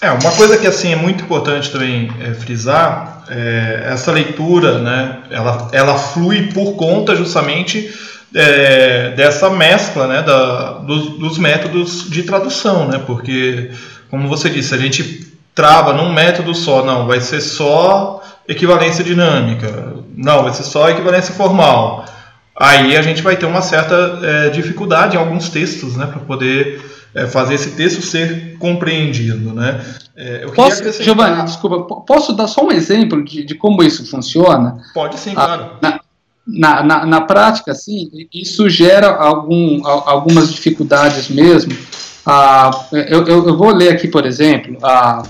É, 0.00 0.10
uma 0.10 0.32
coisa 0.32 0.56
que 0.56 0.66
assim 0.66 0.92
é 0.92 0.96
muito 0.96 1.24
importante 1.24 1.70
também 1.70 2.10
é, 2.20 2.32
frisar, 2.32 3.24
é, 3.28 3.88
essa 3.92 4.10
leitura, 4.10 4.78
né, 4.78 5.18
ela, 5.30 5.68
ela 5.72 5.98
flui 5.98 6.50
por 6.54 6.72
conta 6.72 7.14
justamente 7.14 7.92
é, 8.34 9.10
dessa 9.10 9.50
mescla 9.50 10.06
né, 10.06 10.22
da, 10.22 10.78
dos, 10.78 11.18
dos 11.18 11.38
métodos 11.38 12.08
de 12.08 12.22
tradução, 12.22 12.88
né, 12.88 12.98
porque, 13.06 13.72
como 14.08 14.26
você 14.26 14.48
disse, 14.48 14.74
a 14.74 14.78
gente 14.78 15.29
trava 15.60 15.92
num 15.92 16.10
método 16.10 16.54
só, 16.54 16.82
não, 16.82 17.06
vai 17.06 17.20
ser 17.20 17.42
só 17.42 18.22
equivalência 18.48 19.04
dinâmica, 19.04 19.94
não, 20.16 20.42
vai 20.42 20.54
ser 20.54 20.62
só 20.62 20.88
equivalência 20.88 21.34
formal. 21.34 22.06
Aí 22.58 22.96
a 22.96 23.02
gente 23.02 23.20
vai 23.20 23.36
ter 23.36 23.44
uma 23.44 23.60
certa 23.60 24.20
é, 24.22 24.48
dificuldade 24.48 25.16
em 25.16 25.18
alguns 25.18 25.50
textos, 25.50 25.96
né, 25.96 26.06
para 26.06 26.20
poder 26.20 26.80
é, 27.14 27.26
fazer 27.26 27.56
esse 27.56 27.72
texto 27.72 28.00
ser 28.00 28.56
compreendido, 28.58 29.52
né. 29.52 29.84
É, 30.16 30.46
posso, 30.46 30.78
acrescentar... 30.78 31.04
Giovanni, 31.04 31.44
desculpa, 31.44 31.94
posso 32.06 32.32
dar 32.32 32.46
só 32.46 32.64
um 32.64 32.72
exemplo 32.72 33.22
de, 33.22 33.44
de 33.44 33.54
como 33.54 33.82
isso 33.82 34.10
funciona? 34.10 34.78
Pode 34.94 35.18
sim, 35.18 35.32
ah, 35.36 35.44
claro. 35.44 35.70
Na, 35.82 36.00
na, 36.46 36.82
na, 36.82 37.06
na, 37.06 37.20
prática, 37.20 37.74
sim, 37.74 38.10
isso 38.32 38.66
gera 38.70 39.14
algum, 39.14 39.86
algumas 39.86 40.50
dificuldades 40.50 41.28
mesmo. 41.28 41.76
Ah, 42.24 42.70
eu, 42.92 43.26
eu, 43.26 43.48
eu, 43.48 43.56
vou 43.58 43.70
ler 43.74 43.90
aqui, 43.90 44.08
por 44.08 44.24
exemplo, 44.24 44.78
a 44.82 45.22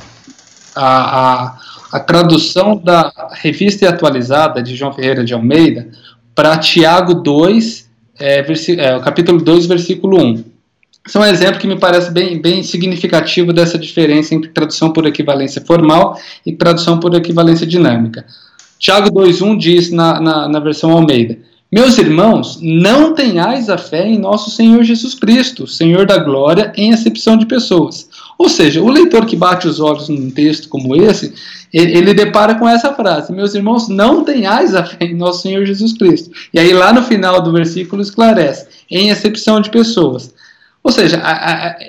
a, 0.75 1.45
a, 1.45 1.59
a 1.93 2.01
tradução 2.01 2.77
da 2.77 3.13
revista 3.33 3.89
atualizada 3.89 4.63
de 4.63 4.77
João 4.77 4.93
Ferreira 4.93 5.25
de 5.25 5.35
Almeida 5.35 5.89
para 6.35 6.59
Tiago 6.59 7.15
2, 7.15 7.91
é, 8.19 8.39
é, 8.39 8.99
capítulo 9.01 9.43
2, 9.43 9.67
versículo 9.67 10.23
1. 10.23 10.45
Esse 11.07 11.17
é 11.17 11.21
um 11.21 11.25
exemplo 11.25 11.59
que 11.59 11.67
me 11.67 11.79
parece 11.79 12.11
bem, 12.13 12.41
bem 12.41 12.63
significativo 12.63 13.53
dessa 13.53 13.79
diferença 13.79 14.35
entre 14.35 14.51
tradução 14.51 14.93
por 14.93 15.07
equivalência 15.07 15.63
formal 15.65 16.19
e 16.45 16.53
tradução 16.53 17.01
por 17.01 17.15
equivalência 17.15 17.67
dinâmica. 17.67 18.27
Tiago 18.79 19.11
2,1 19.11 19.59
diz 19.59 19.91
na, 19.91 20.21
na, 20.21 20.49
na 20.49 20.61
versão 20.61 20.93
Almeida: 20.93 21.39
Meus 21.73 21.97
irmãos, 21.99 22.59
não 22.61 23.15
tenhais 23.15 23.71
a 23.71 23.79
fé 23.79 24.07
em 24.07 24.19
nosso 24.19 24.51
Senhor 24.51 24.83
Jesus 24.83 25.15
Cristo, 25.15 25.67
Senhor 25.67 26.07
da 26.07 26.19
glória, 26.19 26.73
em 26.77 26.93
acepção 26.93 27.37
de 27.37 27.47
pessoas 27.47 28.10
ou 28.41 28.49
seja, 28.49 28.81
o 28.81 28.89
leitor 28.89 29.27
que 29.27 29.37
bate 29.37 29.69
os 29.69 29.81
olhos 29.81 30.09
num 30.09 30.31
texto 30.31 30.67
como 30.71 30.97
esse, 30.97 31.35
ele, 31.71 31.99
ele 31.99 32.15
depara 32.15 32.55
com 32.55 32.67
essa 32.67 32.95
frase: 32.95 33.35
Meus 33.35 33.55
irmãos, 33.55 33.87
não 33.87 34.25
tenhais 34.25 34.75
a 34.75 34.83
fé 34.83 35.05
em 35.05 35.15
nosso 35.15 35.43
Senhor 35.43 35.63
Jesus 35.67 35.93
Cristo. 35.93 36.31
E 36.55 36.59
aí, 36.59 36.73
lá 36.73 36.91
no 36.91 37.03
final 37.03 37.43
do 37.43 37.53
versículo, 37.53 38.01
esclarece: 38.01 38.67
em 38.91 39.11
exceção 39.11 39.61
de 39.61 39.69
pessoas. 39.69 40.33
Ou 40.83 40.91
seja, 40.91 41.23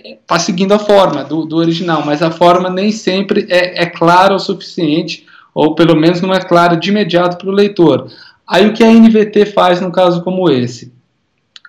está 0.03 0.37
seguindo 0.39 0.73
a 0.73 0.79
forma 0.79 1.23
do, 1.23 1.45
do, 1.45 1.55
original, 1.55 2.03
mas 2.05 2.21
a 2.21 2.29
forma 2.29 2.69
nem 2.69 2.91
sempre 2.91 3.47
é, 3.47 3.83
é 3.83 3.85
clara 3.85 4.35
o 4.35 4.39
suficiente, 4.39 5.25
ou 5.55 5.73
pelo 5.73 5.95
menos 5.95 6.19
não 6.19 6.33
é 6.33 6.41
clara 6.41 6.75
de 6.75 6.89
imediato 6.89 7.37
para 7.37 7.47
o 7.47 7.53
leitor. 7.53 8.11
Aí 8.45 8.67
o 8.67 8.73
que 8.73 8.83
a 8.83 8.91
NVT 8.91 9.45
faz 9.45 9.79
num 9.79 9.89
caso 9.89 10.21
como 10.21 10.49
esse? 10.49 10.91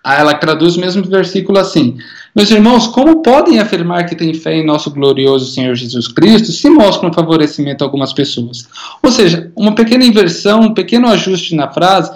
Aí 0.03 0.19
ela 0.19 0.35
traduz 0.35 0.77
o 0.77 0.81
mesmo 0.81 1.05
versículo 1.05 1.57
assim: 1.61 1.99
Meus 2.35 2.51
irmãos, 2.51 2.87
como 2.87 3.23
podem 3.23 3.59
afirmar 3.59 4.07
que 4.07 4.17
têm 4.17 4.33
fé 4.33 4.55
em 4.55 4.65
nosso 4.65 4.91
glorioso 4.91 5.53
Senhor 5.53 5.75
Jesus 5.75 6.09
Cristo 6.09 6.51
se 6.51 6.71
mostram 6.71 7.13
favorecimento 7.13 7.85
a 7.85 7.87
algumas 7.87 8.13
pessoas? 8.13 8.67
Ou 9.03 9.13
seja, 9.13 9.53
uma 9.55 9.75
pequena 9.75 10.05
inversão, 10.05 10.61
um 10.61 10.75
pequeno 10.75 11.09
ajuste 11.09 11.55
na 11.55 11.71
frase, 11.71 12.11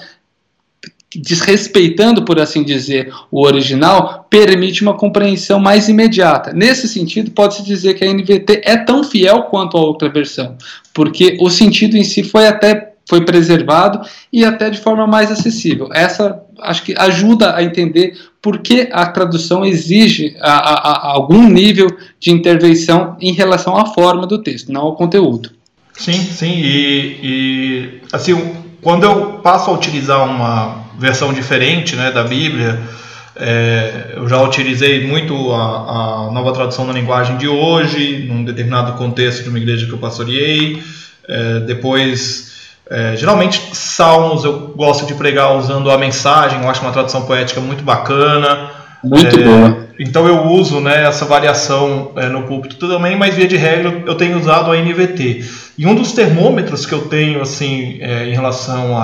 desrespeitando, 1.15 2.25
por 2.25 2.41
assim 2.41 2.63
dizer, 2.63 3.13
o 3.31 3.45
original, 3.45 4.27
permite 4.31 4.83
uma 4.83 4.95
compreensão 4.95 5.61
mais 5.61 5.89
imediata. 5.89 6.53
Nesse 6.53 6.89
sentido, 6.89 7.31
pode-se 7.31 7.63
dizer 7.63 7.95
que 7.95 8.05
a 8.05 8.13
NVT 8.13 8.63
é 8.65 8.77
tão 8.77 9.05
fiel 9.05 9.45
quanto 9.45 9.77
a 9.77 9.81
outra 9.81 10.09
versão, 10.09 10.57
porque 10.95 11.37
o 11.41 11.51
sentido 11.51 11.97
em 11.97 12.05
si 12.05 12.23
foi 12.23 12.47
até 12.47 12.86
foi 13.09 13.25
preservado 13.25 14.01
e 14.33 14.45
até 14.45 14.69
de 14.69 14.81
forma 14.81 15.07
mais 15.07 15.31
acessível. 15.31 15.89
Essa 15.93 16.43
acho 16.61 16.83
que 16.83 16.95
ajuda 16.97 17.55
a 17.55 17.63
entender 17.63 18.15
por 18.43 18.59
que 18.59 18.89
a 18.93 19.07
tradução 19.07 19.65
exige 19.65 20.37
a, 20.41 20.53
a, 20.53 20.91
a 20.91 21.13
algum 21.13 21.49
nível 21.49 21.89
de 22.19 22.31
intervenção 22.31 23.17
em 23.21 23.33
relação 23.33 23.77
à 23.77 23.87
forma 23.87 24.27
do 24.27 24.43
texto, 24.43 24.73
não 24.73 24.83
ao 24.83 24.97
conteúdo. 24.97 25.51
Sim, 25.93 26.13
sim, 26.13 26.61
e, 26.63 27.19
e 27.23 28.01
assim, 28.13 28.55
quando 28.83 29.05
eu 29.05 29.39
passo 29.43 29.71
a 29.71 29.73
utilizar 29.73 30.29
uma 30.29 30.85
versão 30.99 31.33
diferente 31.33 31.97
né, 31.97 32.11
da 32.11 32.23
Bíblia, 32.23 32.81
é, 33.35 34.15
eu 34.17 34.29
já 34.29 34.41
utilizei 34.43 35.07
muito 35.07 35.53
a, 35.53 36.27
a, 36.27 36.31
nova 36.33 36.53
tradução 36.53 36.87
da 36.87 36.93
linguagem 36.93 37.37
de 37.37 37.49
hoje, 37.49 38.27
num 38.29 38.45
determinado 38.45 38.93
contexto 38.93 39.43
de 39.43 39.49
uma 39.49 39.59
igreja 39.59 39.87
que 39.87 39.93
eu 39.93 39.99
pastoreei. 39.99 40.83
É, 41.29 41.61
depois 41.61 42.56
é, 42.89 43.17
geralmente, 43.17 43.71
salmos 43.73 44.45
eu 44.45 44.69
gosto 44.69 45.07
de 45.07 45.15
pregar 45.15 45.57
usando 45.57 45.91
a 45.91 45.99
mensagem, 45.99 46.63
eu 46.63 46.71
acho 46.71 46.83
uma 46.83 46.93
tradução 46.93 47.23
poética 47.23 47.61
muito 47.61 47.83
bacana. 47.83 48.71
Muito 49.03 49.39
é, 49.39 49.43
boa. 49.43 49.87
Então 49.99 50.27
eu 50.27 50.45
uso 50.45 50.81
né, 50.81 51.05
essa 51.05 51.25
variação 51.25 52.13
é, 52.17 52.29
no 52.29 52.43
púlpito 52.43 52.89
também, 52.89 53.17
mas 53.17 53.35
via 53.35 53.49
de 53.49 53.57
regra 53.57 54.03
eu 54.07 54.15
tenho 54.15 54.39
usado 54.39 54.71
a 54.71 54.77
NVT. 54.77 55.45
E 55.79 55.87
um 55.87 55.95
dos 55.95 56.13
termômetros 56.13 56.87
que 56.87 56.93
eu 56.93 57.03
tenho 57.03 57.41
assim 57.43 57.99
é, 58.01 58.29
em 58.29 58.35
relação 58.35 58.97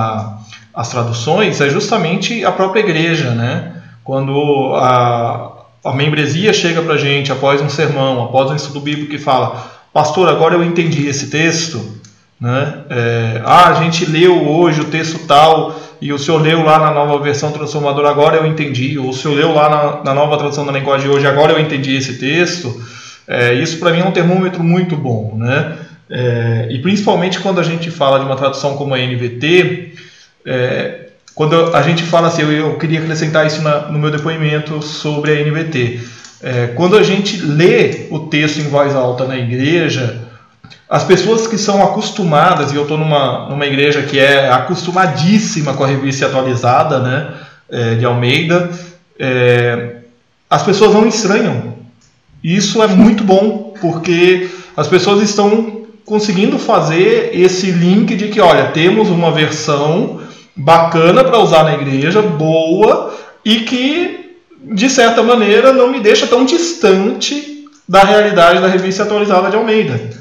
às 0.74 0.88
traduções 0.88 1.60
é 1.60 1.68
justamente 1.68 2.44
a 2.44 2.52
própria 2.52 2.80
igreja, 2.80 3.30
né? 3.30 3.72
Quando 4.04 4.74
a, 4.74 5.64
a 5.84 5.92
membresia 5.92 6.52
chega 6.52 6.82
para 6.82 6.94
a 6.94 6.98
gente 6.98 7.32
após 7.32 7.60
um 7.60 7.68
sermão, 7.68 8.24
após 8.24 8.50
um 8.50 8.56
estudo 8.56 8.80
bíblico 8.80 9.14
e 9.14 9.18
fala: 9.18 9.72
Pastor, 9.92 10.28
agora 10.28 10.54
eu 10.54 10.64
entendi 10.64 11.06
esse 11.06 11.30
texto. 11.30 12.01
Né? 12.42 12.78
É, 12.90 13.40
ah, 13.44 13.68
a 13.68 13.74
gente 13.74 14.04
leu 14.04 14.48
hoje 14.48 14.80
o 14.80 14.86
texto 14.86 15.28
tal 15.28 15.80
e 16.00 16.12
o 16.12 16.18
senhor 16.18 16.42
leu 16.42 16.64
lá 16.64 16.76
na 16.76 16.90
nova 16.90 17.22
versão 17.22 17.52
transformadora, 17.52 18.10
agora 18.10 18.38
eu 18.38 18.44
entendi. 18.44 18.98
Ou 18.98 19.10
o 19.10 19.12
senhor 19.12 19.36
leu 19.36 19.54
lá 19.54 19.68
na, 19.70 20.02
na 20.02 20.12
nova 20.12 20.36
tradução 20.36 20.66
da 20.66 20.72
linguagem 20.72 21.08
de 21.08 21.14
hoje, 21.14 21.24
agora 21.24 21.52
eu 21.52 21.60
entendi 21.60 21.94
esse 21.94 22.18
texto. 22.18 22.82
É, 23.28 23.54
isso 23.54 23.78
para 23.78 23.92
mim 23.92 24.00
é 24.00 24.04
um 24.04 24.10
termômetro 24.10 24.60
muito 24.64 24.96
bom. 24.96 25.36
Né? 25.36 25.76
É, 26.10 26.66
e 26.68 26.80
principalmente 26.80 27.38
quando 27.38 27.60
a 27.60 27.62
gente 27.62 27.92
fala 27.92 28.18
de 28.18 28.24
uma 28.24 28.34
tradução 28.34 28.76
como 28.76 28.92
a 28.92 28.98
NVT, 28.98 29.94
é, 30.44 31.10
quando 31.36 31.76
a 31.76 31.82
gente 31.82 32.02
fala 32.02 32.26
assim, 32.26 32.42
eu, 32.42 32.50
eu 32.50 32.76
queria 32.76 32.98
acrescentar 32.98 33.46
isso 33.46 33.62
na, 33.62 33.82
no 33.82 34.00
meu 34.00 34.10
depoimento 34.10 34.82
sobre 34.82 35.30
a 35.30 35.44
NVT. 35.44 36.00
É, 36.42 36.66
quando 36.74 36.96
a 36.96 37.04
gente 37.04 37.40
lê 37.40 38.08
o 38.10 38.18
texto 38.18 38.58
em 38.58 38.64
voz 38.64 38.96
alta 38.96 39.28
na 39.28 39.38
igreja, 39.38 40.31
as 40.92 41.04
pessoas 41.04 41.46
que 41.46 41.56
são 41.56 41.82
acostumadas, 41.82 42.70
e 42.70 42.76
eu 42.76 42.82
estou 42.82 42.98
numa, 42.98 43.48
numa 43.48 43.64
igreja 43.64 44.02
que 44.02 44.18
é 44.18 44.50
acostumadíssima 44.50 45.72
com 45.72 45.84
a 45.84 45.86
revista 45.86 46.26
atualizada 46.26 46.98
né, 46.98 47.28
é, 47.70 47.94
de 47.94 48.04
Almeida, 48.04 48.68
é, 49.18 50.00
as 50.50 50.62
pessoas 50.62 50.92
não 50.92 51.06
estranham. 51.08 51.76
E 52.44 52.54
isso 52.54 52.82
é 52.82 52.88
muito 52.88 53.24
bom, 53.24 53.72
porque 53.80 54.50
as 54.76 54.86
pessoas 54.86 55.22
estão 55.22 55.86
conseguindo 56.04 56.58
fazer 56.58 57.30
esse 57.32 57.70
link 57.70 58.14
de 58.14 58.28
que, 58.28 58.38
olha, 58.38 58.66
temos 58.66 59.08
uma 59.08 59.30
versão 59.30 60.20
bacana 60.54 61.24
para 61.24 61.38
usar 61.38 61.62
na 61.62 61.72
igreja, 61.72 62.20
boa 62.20 63.14
e 63.42 63.60
que 63.60 64.36
de 64.62 64.90
certa 64.90 65.22
maneira 65.22 65.72
não 65.72 65.90
me 65.90 66.00
deixa 66.00 66.26
tão 66.26 66.44
distante 66.44 67.64
da 67.88 68.04
realidade 68.04 68.60
da 68.60 68.68
revista 68.68 69.04
atualizada 69.04 69.48
de 69.48 69.56
Almeida. 69.56 70.20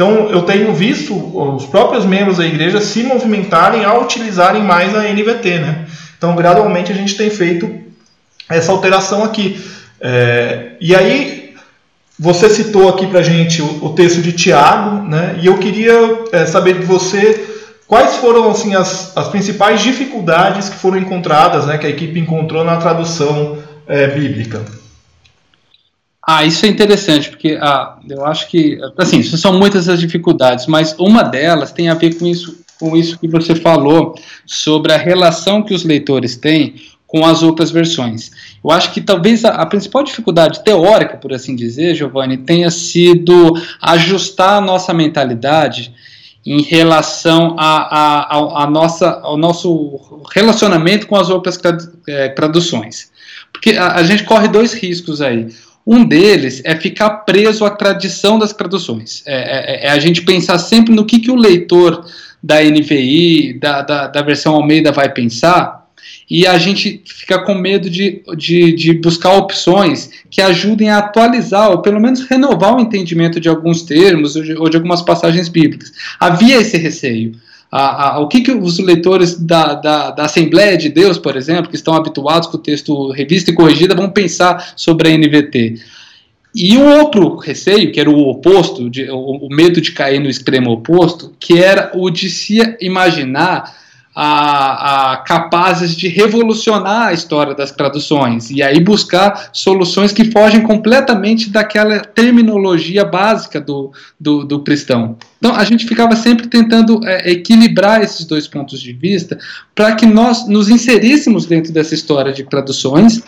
Então 0.00 0.30
eu 0.30 0.40
tenho 0.40 0.72
visto 0.72 1.14
os 1.14 1.66
próprios 1.66 2.06
membros 2.06 2.38
da 2.38 2.46
igreja 2.46 2.80
se 2.80 3.02
movimentarem 3.02 3.84
a 3.84 3.92
utilizarem 3.98 4.62
mais 4.62 4.96
a 4.96 5.02
NVT, 5.02 5.58
né? 5.58 5.84
Então 6.16 6.34
gradualmente 6.34 6.90
a 6.90 6.94
gente 6.94 7.18
tem 7.18 7.28
feito 7.28 7.70
essa 8.48 8.72
alteração 8.72 9.22
aqui. 9.22 9.62
É, 10.00 10.70
e 10.80 10.96
aí 10.96 11.54
você 12.18 12.48
citou 12.48 12.88
aqui 12.88 13.08
para 13.08 13.20
gente 13.20 13.60
o, 13.60 13.84
o, 13.84 13.88
texto 13.90 14.22
de 14.22 14.32
Tiago, 14.32 15.06
né? 15.06 15.38
E 15.42 15.44
eu 15.44 15.58
queria 15.58 15.92
é, 16.32 16.46
saber 16.46 16.78
de 16.78 16.86
você 16.86 17.48
Quais 17.86 18.18
foram 18.18 18.48
assim 18.48 18.72
as, 18.76 19.16
as 19.16 19.26
principais 19.28 19.80
dificuldades 19.80 20.68
que 20.68 20.76
foram 20.76 20.96
encontradas, 20.96 21.66
né, 21.66 21.76
que 21.76 21.84
a 21.84 21.90
equipe 21.90 22.20
encontrou 22.20 22.62
na 22.62 22.76
tradução 22.76 23.58
é, 23.84 24.06
bíblica? 24.06 24.64
Ah, 26.32 26.44
isso 26.44 26.64
é 26.64 26.68
interessante, 26.68 27.28
porque 27.28 27.58
ah, 27.60 27.96
eu 28.08 28.24
acho 28.24 28.48
que, 28.48 28.78
assim, 28.96 29.20
são 29.20 29.58
muitas 29.58 29.88
as 29.88 29.98
dificuldades, 29.98 30.66
mas 30.66 30.94
uma 30.96 31.24
delas 31.24 31.72
tem 31.72 31.88
a 31.88 31.94
ver 31.94 32.16
com 32.20 32.24
isso, 32.24 32.60
com 32.78 32.96
isso 32.96 33.18
que 33.18 33.26
você 33.26 33.52
falou 33.52 34.14
sobre 34.46 34.92
a 34.92 34.96
relação 34.96 35.60
que 35.60 35.74
os 35.74 35.82
leitores 35.82 36.36
têm 36.36 36.76
com 37.04 37.26
as 37.26 37.42
outras 37.42 37.72
versões. 37.72 38.30
Eu 38.62 38.70
acho 38.70 38.92
que 38.92 39.00
talvez 39.00 39.44
a, 39.44 39.48
a, 39.48 39.66
principal 39.66 40.04
dificuldade 40.04 40.62
teórica, 40.62 41.16
por 41.16 41.32
assim 41.32 41.56
dizer, 41.56 41.96
Giovanni, 41.96 42.36
tenha 42.36 42.70
sido 42.70 43.60
ajustar 43.82 44.58
a 44.58 44.60
nossa 44.60 44.94
mentalidade 44.94 45.92
em 46.46 46.62
relação 46.62 47.56
a, 47.58 48.28
a, 48.36 48.62
a, 48.62 48.70
nossa, 48.70 49.18
ao 49.20 49.36
nosso 49.36 50.22
relacionamento 50.32 51.08
com 51.08 51.16
as 51.16 51.28
outras 51.28 51.58
é, 52.06 52.28
traduções. 52.28 53.10
Porque 53.52 53.72
a, 53.72 53.96
a, 53.96 54.02
gente 54.04 54.22
corre 54.22 54.46
dois 54.46 54.72
riscos 54.72 55.20
aí. 55.20 55.48
Um 55.86 56.04
deles 56.04 56.62
é 56.64 56.76
ficar 56.76 57.10
preso 57.10 57.64
à 57.64 57.70
tradição 57.70 58.38
das 58.38 58.52
traduções. 58.52 59.22
É, 59.26 59.84
é, 59.84 59.86
é 59.86 59.90
a 59.90 59.98
gente 59.98 60.22
pensar 60.22 60.58
sempre 60.58 60.94
no 60.94 61.04
que, 61.04 61.18
que 61.18 61.30
o 61.30 61.36
leitor 61.36 62.04
da 62.42 62.62
NVI, 62.62 63.58
da, 63.58 63.82
da, 63.82 64.06
da 64.06 64.22
versão 64.22 64.54
Almeida 64.54 64.92
vai 64.92 65.12
pensar, 65.12 65.80
e 66.30 66.46
a 66.46 66.56
gente 66.58 67.02
fica 67.04 67.40
com 67.40 67.54
medo 67.54 67.90
de, 67.90 68.22
de, 68.36 68.72
de, 68.72 68.92
buscar 68.94 69.32
opções 69.32 70.10
que 70.30 70.40
ajudem 70.40 70.88
a 70.88 70.98
atualizar, 70.98 71.70
ou 71.70 71.82
pelo 71.82 72.00
menos 72.00 72.24
renovar 72.26 72.76
o 72.76 72.80
entendimento 72.80 73.40
de 73.40 73.48
alguns 73.48 73.82
termos 73.82 74.36
ou 74.36 74.42
de, 74.42 74.54
ou 74.54 74.68
de 74.68 74.76
algumas 74.76 75.02
passagens 75.02 75.48
bíblicas. 75.48 75.92
Havia 76.20 76.60
esse 76.60 76.78
receio. 76.78 77.32
A, 77.70 78.14
a, 78.16 78.20
o 78.20 78.26
que, 78.26 78.40
que 78.40 78.50
os 78.50 78.78
leitores 78.78 79.38
da, 79.38 79.74
da, 79.74 80.10
da, 80.10 80.24
Assembleia 80.24 80.76
de 80.76 80.88
Deus, 80.88 81.18
por 81.18 81.36
exemplo, 81.36 81.70
que 81.70 81.76
estão 81.76 81.94
habituados 81.94 82.48
com 82.48 82.56
o 82.56 82.60
texto 82.60 83.10
revista 83.12 83.50
e 83.50 83.54
corrigida, 83.54 83.94
vão 83.94 84.10
pensar 84.10 84.72
sobre 84.76 85.08
a 85.08 85.16
NVT? 85.16 85.76
E 86.52 86.76
um 86.76 86.98
outro 86.98 87.36
receio, 87.36 87.92
que 87.92 88.00
era 88.00 88.10
o 88.10 88.28
oposto, 88.28 88.90
de, 88.90 89.08
o, 89.08 89.46
o 89.46 89.48
medo 89.48 89.80
de 89.80 89.92
cair 89.92 90.18
no 90.18 90.28
extremo 90.28 90.72
oposto, 90.72 91.32
que 91.38 91.58
era 91.58 91.92
o 91.94 92.10
de 92.10 92.28
se 92.28 92.58
imaginar 92.80 93.72
a, 94.14 95.12
a, 95.12 95.16
capazes 95.18 95.94
de 95.94 96.08
revolucionar 96.08 97.08
a 97.08 97.12
história 97.12 97.54
das 97.54 97.70
traduções 97.70 98.50
e 98.50 98.62
aí 98.62 98.80
buscar 98.80 99.50
soluções 99.52 100.12
que 100.12 100.30
fogem 100.30 100.62
completamente 100.62 101.50
daquela 101.50 102.00
terminologia 102.00 103.04
básica 103.04 103.60
do, 103.60 103.92
do, 104.18 104.44
do 104.44 104.62
cristão. 104.62 105.16
Então 105.38 105.54
a 105.54 105.64
gente 105.64 105.86
ficava 105.86 106.16
sempre 106.16 106.48
tentando 106.48 107.00
é, 107.06 107.30
equilibrar 107.30 108.02
esses 108.02 108.26
dois 108.26 108.48
pontos 108.48 108.80
de 108.80 108.92
vista 108.92 109.38
para 109.74 109.94
que 109.94 110.06
nós 110.06 110.46
nos 110.48 110.68
inseríssemos 110.68 111.46
dentro 111.46 111.72
dessa 111.72 111.94
história 111.94 112.32
de 112.32 112.42
traduções 112.44 113.22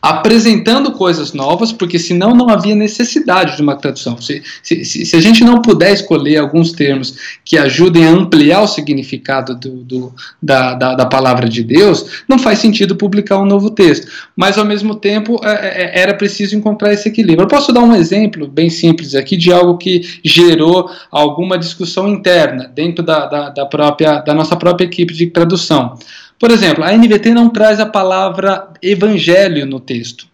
apresentando 0.00 0.92
coisas 0.92 1.32
novas, 1.32 1.72
porque 1.72 1.98
senão 1.98 2.34
não 2.34 2.48
havia 2.48 2.74
necessidade 2.74 3.56
de 3.56 3.62
uma 3.62 3.76
tradução. 3.76 4.20
Se, 4.20 4.42
se, 4.62 4.84
se, 4.84 5.16
a 5.16 5.20
gente 5.20 5.44
não 5.44 5.60
puder 5.60 5.92
escolher 5.92 6.38
alguns 6.38 6.72
termos 6.72 7.14
que 7.44 7.58
ajudem 7.58 8.06
a 8.06 8.10
ampliar 8.10 8.62
o 8.62 8.68
significado 8.68 9.54
do, 9.54 9.82
do, 9.82 10.14
da, 10.42 10.74
da, 10.74 10.94
da, 10.94 11.06
palavra 11.06 11.48
de 11.48 11.62
Deus, 11.62 12.22
não 12.28 12.38
faz 12.38 12.58
sentido 12.58 12.96
publicar 12.96 13.38
um 13.38 13.44
novo 13.44 13.70
texto. 13.70 14.06
Mas, 14.36 14.58
ao 14.58 14.64
mesmo 14.64 14.94
tempo, 14.94 15.40
é, 15.42 15.50
é, 15.50 15.84
é, 15.84 16.00
era 16.00 16.14
preciso 16.14 16.56
encontrar 16.56 16.92
esse 16.92 17.08
equilíbrio. 17.08 17.44
Eu 17.44 17.48
posso 17.48 17.72
dar 17.72 17.80
um 17.80 17.94
exemplo 17.94 18.46
bem 18.46 18.70
simples 18.70 19.14
aqui 19.14 19.36
de 19.36 19.52
algo 19.52 19.76
que 19.76 20.02
gerou 20.24 20.90
alguma 21.10 21.58
discussão 21.58 22.08
interna 22.08 22.70
dentro 22.74 23.04
da, 23.04 23.26
da, 23.26 23.50
da 23.50 23.66
própria, 23.66 24.20
da 24.20 24.34
nossa 24.34 24.56
própria 24.56 24.84
equipe 24.86 25.14
de 25.14 25.26
tradução. 25.26 25.96
Por 26.38 26.50
exemplo, 26.50 26.84
a 26.84 26.92
NVT 26.92 27.30
não 27.34 27.50
traz 27.50 27.80
a 27.80 27.86
palavra 27.86 28.68
evangelho 28.80 29.66
no 29.66 29.80
texto. 29.80 30.26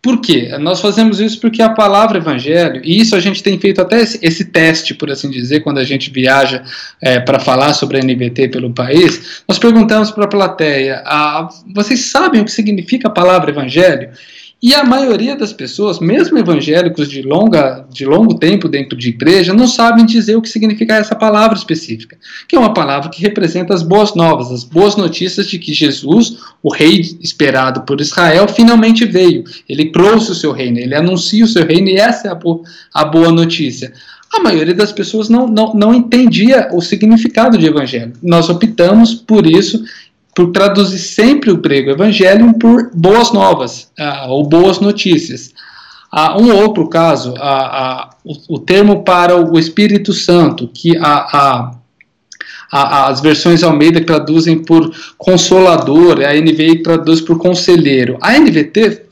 Por 0.00 0.20
quê? 0.20 0.56
Nós 0.60 0.80
fazemos 0.80 1.20
isso 1.20 1.40
porque 1.40 1.60
a 1.60 1.70
palavra 1.70 2.18
evangelho, 2.18 2.80
e 2.84 3.00
isso 3.00 3.16
a 3.16 3.20
gente 3.20 3.42
tem 3.42 3.58
feito 3.58 3.82
até 3.82 4.00
esse, 4.00 4.18
esse 4.22 4.44
teste, 4.44 4.94
por 4.94 5.10
assim 5.10 5.28
dizer, 5.28 5.60
quando 5.60 5.78
a 5.78 5.84
gente 5.84 6.08
viaja 6.10 6.62
é, 7.00 7.18
para 7.18 7.40
falar 7.40 7.74
sobre 7.74 7.98
a 7.98 8.00
NVT 8.00 8.48
pelo 8.48 8.72
país, 8.72 9.42
nós 9.46 9.58
perguntamos 9.58 10.12
para 10.12 10.24
a 10.24 10.28
plateia: 10.28 11.02
ah, 11.04 11.48
vocês 11.74 12.10
sabem 12.10 12.40
o 12.40 12.44
que 12.44 12.52
significa 12.52 13.08
a 13.08 13.10
palavra 13.10 13.50
evangelho? 13.50 14.10
E 14.60 14.74
a 14.74 14.82
maioria 14.82 15.36
das 15.36 15.52
pessoas, 15.52 16.00
mesmo 16.00 16.36
evangélicos 16.36 17.08
de, 17.08 17.22
longa, 17.22 17.86
de 17.92 18.04
longo 18.04 18.34
tempo 18.34 18.68
dentro 18.68 18.98
de 18.98 19.10
igreja, 19.10 19.54
não 19.54 19.68
sabem 19.68 20.04
dizer 20.04 20.34
o 20.34 20.42
que 20.42 20.48
significa 20.48 20.96
essa 20.96 21.14
palavra 21.14 21.56
específica, 21.56 22.18
que 22.48 22.56
é 22.56 22.58
uma 22.58 22.74
palavra 22.74 23.08
que 23.08 23.22
representa 23.22 23.72
as 23.72 23.84
boas 23.84 24.16
novas, 24.16 24.50
as 24.50 24.64
boas 24.64 24.96
notícias 24.96 25.46
de 25.46 25.60
que 25.60 25.72
Jesus, 25.72 26.38
o 26.60 26.72
rei 26.72 27.00
esperado 27.20 27.82
por 27.82 28.00
Israel, 28.00 28.48
finalmente 28.48 29.04
veio. 29.04 29.44
Ele 29.68 29.92
trouxe 29.92 30.32
o 30.32 30.34
seu 30.34 30.50
reino, 30.50 30.78
ele 30.78 30.96
anuncia 30.96 31.44
o 31.44 31.48
seu 31.48 31.64
reino 31.64 31.88
e 31.88 31.96
essa 31.96 32.26
é 32.26 32.30
a, 32.32 32.34
bo 32.34 32.64
a 32.92 33.04
boa 33.04 33.30
notícia. 33.30 33.92
A 34.34 34.40
maioria 34.40 34.74
das 34.74 34.90
pessoas 34.90 35.28
não, 35.28 35.46
não, 35.46 35.72
não 35.72 35.94
entendia 35.94 36.68
o 36.72 36.82
significado 36.82 37.56
de 37.56 37.66
evangelho. 37.66 38.12
Nós 38.22 38.50
optamos 38.50 39.14
por 39.14 39.46
isso 39.46 39.84
por 40.38 40.52
traduzir 40.52 41.00
sempre 41.00 41.50
o 41.50 41.56
grego 41.56 41.90
evangelium 41.90 42.52
por 42.52 42.92
boas 42.94 43.32
novas 43.32 43.90
uh, 43.98 44.28
ou 44.28 44.48
boas 44.48 44.78
notícias. 44.78 45.52
Uh, 46.14 46.40
um 46.40 46.56
outro 46.56 46.88
caso, 46.88 47.32
uh, 47.32 48.08
o, 48.24 48.54
o, 48.54 48.58
termo 48.60 49.02
para 49.02 49.36
o 49.36 49.58
Espírito 49.58 50.12
Santo, 50.12 50.68
que 50.72 50.96
a, 50.96 51.72
as 52.70 53.20
versões 53.20 53.64
Almeida 53.64 54.00
traduzem 54.00 54.62
por 54.62 54.94
consolador, 55.16 56.20
a 56.20 56.32
NVI 56.32 56.84
traduz 56.84 57.20
por 57.20 57.36
conselheiro. 57.36 58.16
A 58.20 58.38
NVT, 58.38 59.07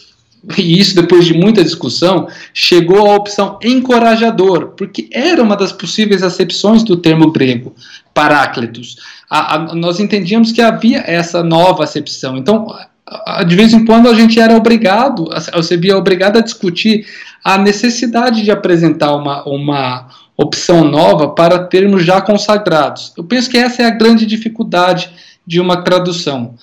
e 0.58 0.78
isso 0.78 0.94
depois 0.94 1.24
de 1.24 1.34
muita 1.34 1.62
discussão, 1.62 2.28
chegou 2.54 3.10
à 3.10 3.14
opção 3.16 3.58
encorajador, 3.62 4.68
porque 4.76 5.08
era 5.12 5.42
uma 5.42 5.56
das 5.56 5.72
possíveis 5.72 6.22
acepções 6.22 6.82
do 6.82 6.96
termo 6.96 7.30
grego, 7.30 7.74
paráclitos 8.14 8.96
a, 9.28 9.54
a, 9.54 9.74
nós 9.74 10.00
entendíamos 10.00 10.52
que 10.52 10.62
havia 10.62 11.02
essa 11.06 11.42
nova 11.42 11.84
acepção. 11.84 12.36
Então, 12.36 12.66
a, 13.06 13.42
de 13.42 13.56
vez 13.56 13.72
em 13.72 13.84
quando 13.84 14.08
a 14.08 14.14
gente 14.14 14.40
era 14.40 14.56
obrigado, 14.56 15.28
você 15.52 15.76
via 15.76 15.96
obrigado 15.96 16.38
a 16.38 16.42
discutir 16.42 17.06
a 17.44 17.58
necessidade 17.58 18.42
de 18.42 18.50
apresentar 18.50 19.14
uma, 19.14 19.44
uma 19.44 20.08
opção 20.36 20.84
nova 20.84 21.28
para 21.28 21.64
termos 21.66 22.04
já 22.04 22.20
consagrados. 22.20 23.12
Eu 23.16 23.24
penso 23.24 23.50
que 23.50 23.58
essa 23.58 23.82
é 23.82 23.86
a 23.86 23.90
grande 23.90 24.26
dificuldade 24.26 25.10
de 25.46 25.60
uma 25.60 25.82
tradução. 25.82 26.54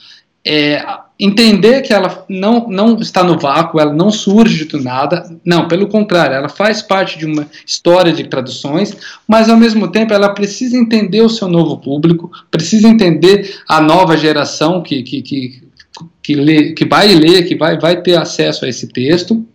É, 0.45 0.85
entender 1.19 1.81
que 1.81 1.93
ela 1.93 2.25
não, 2.27 2.67
não 2.67 2.99
está 2.99 3.23
no 3.23 3.37
vácuo, 3.37 3.79
ela 3.79 3.93
não 3.93 4.09
surge 4.09 4.65
do 4.65 4.81
nada, 4.81 5.23
não, 5.45 5.67
pelo 5.67 5.87
contrário, 5.87 6.35
ela 6.35 6.49
faz 6.49 6.81
parte 6.81 7.17
de 7.17 7.25
uma 7.25 7.47
história 7.65 8.11
de 8.11 8.23
traduções, 8.25 8.97
mas 9.27 9.49
ao 9.49 9.57
mesmo 9.57 9.87
tempo 9.87 10.13
ela 10.13 10.29
precisa 10.29 10.77
entender 10.77 11.21
o 11.21 11.29
seu 11.29 11.47
novo 11.47 11.77
público, 11.77 12.31
precisa 12.49 12.87
entender 12.87 13.59
a 13.67 13.79
nova 13.79 14.17
geração 14.17 14.81
que, 14.81 15.03
que, 15.03 15.21
que, 15.21 15.63
que, 16.21 16.35
lê, 16.35 16.73
que 16.73 16.85
vai 16.85 17.07
ler, 17.13 17.43
que 17.47 17.55
vai, 17.55 17.79
vai 17.79 18.01
ter 18.01 18.17
acesso 18.17 18.65
a 18.65 18.69
esse 18.69 18.87
texto, 18.87 19.45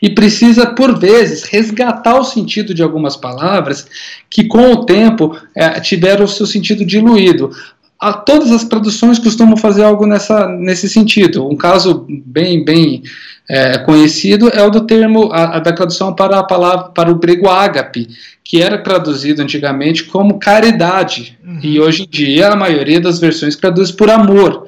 e 0.00 0.10
precisa, 0.10 0.66
por 0.66 0.98
vezes, 0.98 1.42
resgatar 1.44 2.18
o 2.18 2.24
sentido 2.24 2.72
de 2.72 2.82
algumas 2.82 3.16
palavras 3.16 3.86
que, 4.28 4.44
com 4.44 4.72
o 4.72 4.84
tempo, 4.84 5.38
é, 5.54 5.78
tiveram 5.78 6.24
o 6.24 6.28
seu 6.28 6.46
sentido 6.46 6.84
diluído 6.84 7.50
a, 8.00 8.12
todas 8.12 8.52
as 8.52 8.64
traduções 8.64 9.18
costumam 9.18 9.56
fazer 9.56 9.82
algo 9.82 10.06
nessa, 10.06 10.46
nesse 10.48 10.88
sentido. 10.88 11.48
Um 11.48 11.56
caso 11.56 12.06
bem, 12.08 12.64
bem 12.64 13.02
é, 13.48 13.78
conhecido 13.78 14.48
é 14.48 14.62
o 14.62 14.70
do 14.70 14.82
termo, 14.82 15.30
a, 15.32 15.56
a, 15.56 15.58
da 15.58 15.72
tradução 15.72 16.14
para 16.14 16.38
a 16.38 16.44
palavra, 16.44 16.90
para 16.90 17.10
o 17.10 17.16
grego 17.16 17.48
ágape, 17.48 18.08
que 18.44 18.62
era 18.62 18.78
traduzido 18.78 19.42
antigamente 19.42 20.04
como 20.04 20.38
caridade, 20.38 21.38
uhum. 21.44 21.58
e 21.62 21.80
hoje 21.80 22.04
em 22.04 22.08
dia 22.08 22.48
a 22.48 22.56
maioria 22.56 23.00
das 23.00 23.18
versões 23.18 23.56
traduz 23.56 23.90
por 23.90 24.10
amor. 24.10 24.66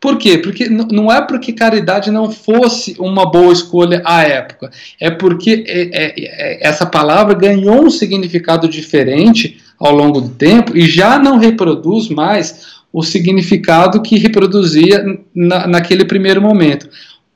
Por 0.00 0.18
quê? 0.18 0.36
Porque 0.36 0.68
não 0.68 1.12
é 1.12 1.20
porque 1.22 1.52
caridade 1.52 2.10
não 2.10 2.28
fosse 2.28 2.96
uma 2.98 3.30
boa 3.30 3.52
escolha 3.52 4.02
à 4.04 4.22
época, 4.22 4.72
é 4.98 5.08
porque 5.10 5.64
é, 5.68 5.82
é, 5.82 6.14
é, 6.16 6.68
essa 6.68 6.84
palavra 6.84 7.34
ganhou 7.34 7.84
um 7.84 7.90
significado 7.90 8.68
diferente 8.68 9.61
ao 9.82 9.94
longo 9.94 10.20
do 10.20 10.28
tempo 10.28 10.76
e 10.76 10.86
já 10.86 11.18
não 11.18 11.38
reproduz 11.38 12.08
mais 12.08 12.72
o 12.92 13.02
significado 13.02 14.00
que 14.00 14.16
reproduzia 14.16 15.04
na, 15.34 15.66
naquele 15.66 16.04
primeiro 16.04 16.40
momento. 16.40 16.88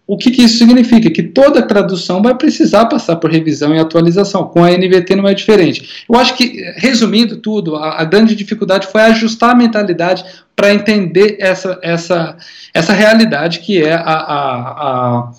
O 0.06 0.16
que, 0.16 0.30
que, 0.30 0.42
isso 0.42 0.59
significa? 0.59 1.11
Que 1.11 1.24
toda 1.24 1.66
tradução 1.66 2.22
vai 2.22 2.32
precisar 2.37 2.87
passar 2.87 3.16
por 3.16 3.28
revisão 3.28 3.74
e 3.74 3.78
atualização. 3.80 4.44
Com 4.44 4.62
a 4.62 4.70
NVT 4.70 5.16
não 5.16 5.26
é 5.26 5.35
diferente. 5.35 6.04
Eu 6.09 6.16
acho 6.16 6.37
que, 6.37 6.62
resumindo 6.76 7.38
tudo, 7.38 7.74
a, 7.74 8.00
a 8.00 8.04
grande 8.04 8.37
dificuldade 8.37 8.87
foi 8.87 9.00
ajustar 9.00 9.50
a 9.50 9.54
mentalidade 9.56 10.24
para 10.54 10.72
entender 10.72 11.37
essa, 11.40 11.80
essa, 11.82 12.37
essa 12.72 12.92
realidade 12.92 13.59
que 13.59 13.82
é 13.82 13.94
a, 13.94 15.32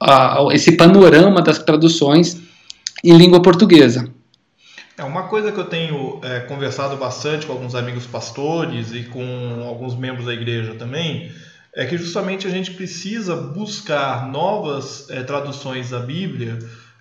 a, 0.00 0.48
esse 0.52 0.72
panorama 0.72 1.40
das 1.40 1.60
traduções 1.60 2.36
em 3.04 3.16
língua 3.16 3.40
portuguesa. 3.40 4.10
É 5.00 5.04
uma 5.04 5.28
coisa 5.28 5.50
que 5.50 5.58
eu 5.58 5.64
tenho 5.64 6.20
é, 6.22 6.40
conversado 6.40 6.94
bastante 6.94 7.46
com 7.46 7.54
alguns 7.54 7.74
amigos 7.74 8.06
pastores 8.06 8.92
e 8.92 9.04
com 9.04 9.64
alguns 9.66 9.96
membros 9.96 10.26
da 10.26 10.34
igreja 10.34 10.74
também, 10.74 11.32
é 11.74 11.86
que 11.86 11.96
justamente 11.96 12.46
a 12.46 12.50
gente 12.50 12.72
precisa 12.72 13.34
buscar 13.34 14.28
novas 14.28 15.08
é, 15.08 15.22
traduções 15.22 15.88
da 15.88 16.00
Bíblia 16.00 16.58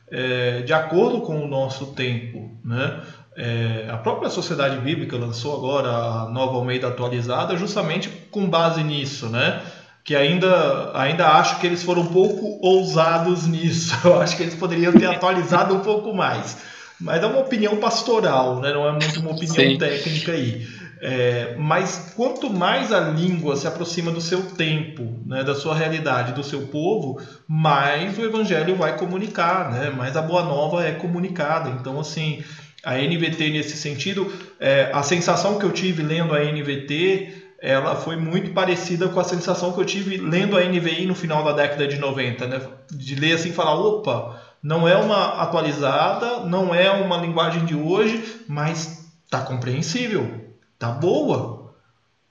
é, 0.10 0.62
de 0.62 0.72
acordo 0.72 1.20
com 1.20 1.44
o 1.44 1.48
nosso 1.50 1.88
tempo, 1.88 2.58
né? 2.64 3.02
É, 3.36 3.90
a 3.92 3.98
própria 3.98 4.30
Sociedade 4.30 4.78
Bíblica 4.78 5.18
lançou 5.18 5.58
agora 5.58 5.90
a 5.90 6.30
nova 6.30 6.56
Almeida 6.56 6.88
atualizada 6.88 7.58
justamente 7.58 8.08
com 8.32 8.50
base 8.50 8.82
nisso, 8.82 9.28
né? 9.28 9.62
Que 10.06 10.16
ainda, 10.16 10.98
ainda 10.98 11.28
acho 11.34 11.60
que 11.60 11.68
eles 11.68 11.84
foram 11.84 12.04
um 12.04 12.14
pouco 12.14 12.66
ousados 12.66 13.44
nisso. 13.48 13.94
Eu 14.06 14.22
acho 14.22 14.38
que 14.38 14.44
eles 14.44 14.56
poderiam 14.56 14.94
ter 14.94 15.08
atualizado 15.08 15.76
um 15.76 15.82
pouco 15.82 16.14
mais. 16.16 16.79
Mas 17.00 17.24
é 17.24 17.26
uma 17.26 17.40
opinião 17.40 17.78
pastoral, 17.78 18.60
né? 18.60 18.74
não 18.74 18.88
é 18.88 18.92
muito 18.92 19.20
uma 19.20 19.32
opinião 19.32 19.56
Sim. 19.56 19.78
técnica 19.78 20.34
aí. 20.34 20.68
É, 21.02 21.56
mas 21.58 22.14
quanto 22.16 22.50
mais 22.50 22.92
a 22.92 23.00
língua 23.00 23.56
se 23.56 23.66
aproxima 23.66 24.12
do 24.12 24.20
seu 24.20 24.42
tempo, 24.42 25.18
né, 25.26 25.46
da 25.46 25.56
sua 25.56 25.74
realidade, 25.74 26.34
do 26.34 26.44
seu 26.44 26.64
povo, 26.68 27.22
mais 27.48 28.18
o 28.18 28.22
evangelho 28.24 28.76
vai 28.76 28.98
comunicar, 28.98 29.72
né, 29.72 29.90
mais 29.90 30.18
a 30.18 30.22
boa 30.22 30.44
nova 30.44 30.86
é 30.86 30.92
comunicada. 30.92 31.70
Então, 31.70 31.98
assim, 32.00 32.44
a 32.84 32.98
NVT 32.98 33.50
nesse 33.50 33.78
sentido, 33.78 34.32
é, 34.60 34.90
a 34.94 35.02
sensação 35.02 35.58
que 35.58 35.66
eu 35.66 35.72
tive 35.72 36.04
lendo 36.04 36.34
a 36.34 36.44
NVT, 36.44 37.34
ela 37.62 37.96
foi 37.96 38.18
muito 38.18 38.52
parecida 38.52 39.08
com 39.08 39.22
a 39.22 39.24
sensação 39.24 39.72
que 39.72 39.80
eu 39.80 39.86
tive 39.86 40.18
lendo 40.18 40.58
a 40.58 40.64
NVI 40.64 41.06
no 41.06 41.16
final 41.16 41.46
da 41.46 41.54
década 41.54 41.88
de 41.88 41.98
90, 41.98 42.46
né, 42.46 42.62
de 42.92 43.16
ler 43.16 43.34
assim 43.34 43.50
e 43.50 43.54
falar, 43.54 43.76
opa, 43.76 44.49
não 44.62 44.88
é 44.88 44.96
uma 44.96 45.42
atualizada, 45.42 46.42
não 46.42 46.74
é 46.74 46.92
uma 46.92 47.18
linguagem 47.18 47.66
de 47.66 47.76
hoje, 47.76 48.44
mas 48.48 49.10
tá 49.30 49.42
compreensível, 49.42 50.56
tá 50.78 50.90
boa. 50.90 51.60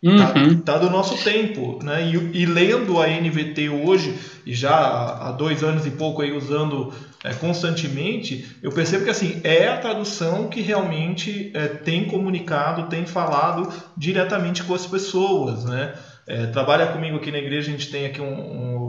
Tá, 0.01 0.09
uhum. 0.39 0.61
Tá, 0.61 0.75
tá, 0.75 0.79
do 0.79 0.91
nosso 0.91 1.25
tempo, 1.25 1.81
né? 1.83 2.07
E, 2.07 2.43
e, 2.43 2.47
lendo 2.47 3.01
a 3.03 3.09
NVT 3.09 3.69
hoje, 3.69 4.17
e 4.47 4.55
já 4.55 4.73
há 4.77 5.33
dois 5.33 5.65
anos 5.65 5.87
e 5.87 5.91
pouco 5.91 6.23
aí 6.23 6.31
usando 6.31 6.93
é, 7.25 7.35
constantemente, 7.35 8.57
eu 8.63 8.71
percebo 8.71 9.03
que 9.03 9.11
assim 9.11 9.41
é 9.43 9.67
a 9.67 9.79
tradução 9.79 10.47
que 10.47 10.61
realmente 10.61 11.51
é, 11.53 11.67
tem 11.67 12.05
comunicado, 12.05 12.85
tem 12.85 13.07
falado 13.07 13.73
diretamente 13.97 14.63
com 14.63 14.73
as 14.73 14.87
pessoas, 14.87 15.65
né? 15.65 15.95
É, 16.29 16.47
trabalha 16.47 16.89
comigo 16.89 17.17
aqui 17.17 17.33
na 17.33 17.39
igreja, 17.39 17.69
a 17.69 17.73
gente 17.73 17.91
tem 17.91 18.05
aqui 18.05 18.21
um, 18.21 18.27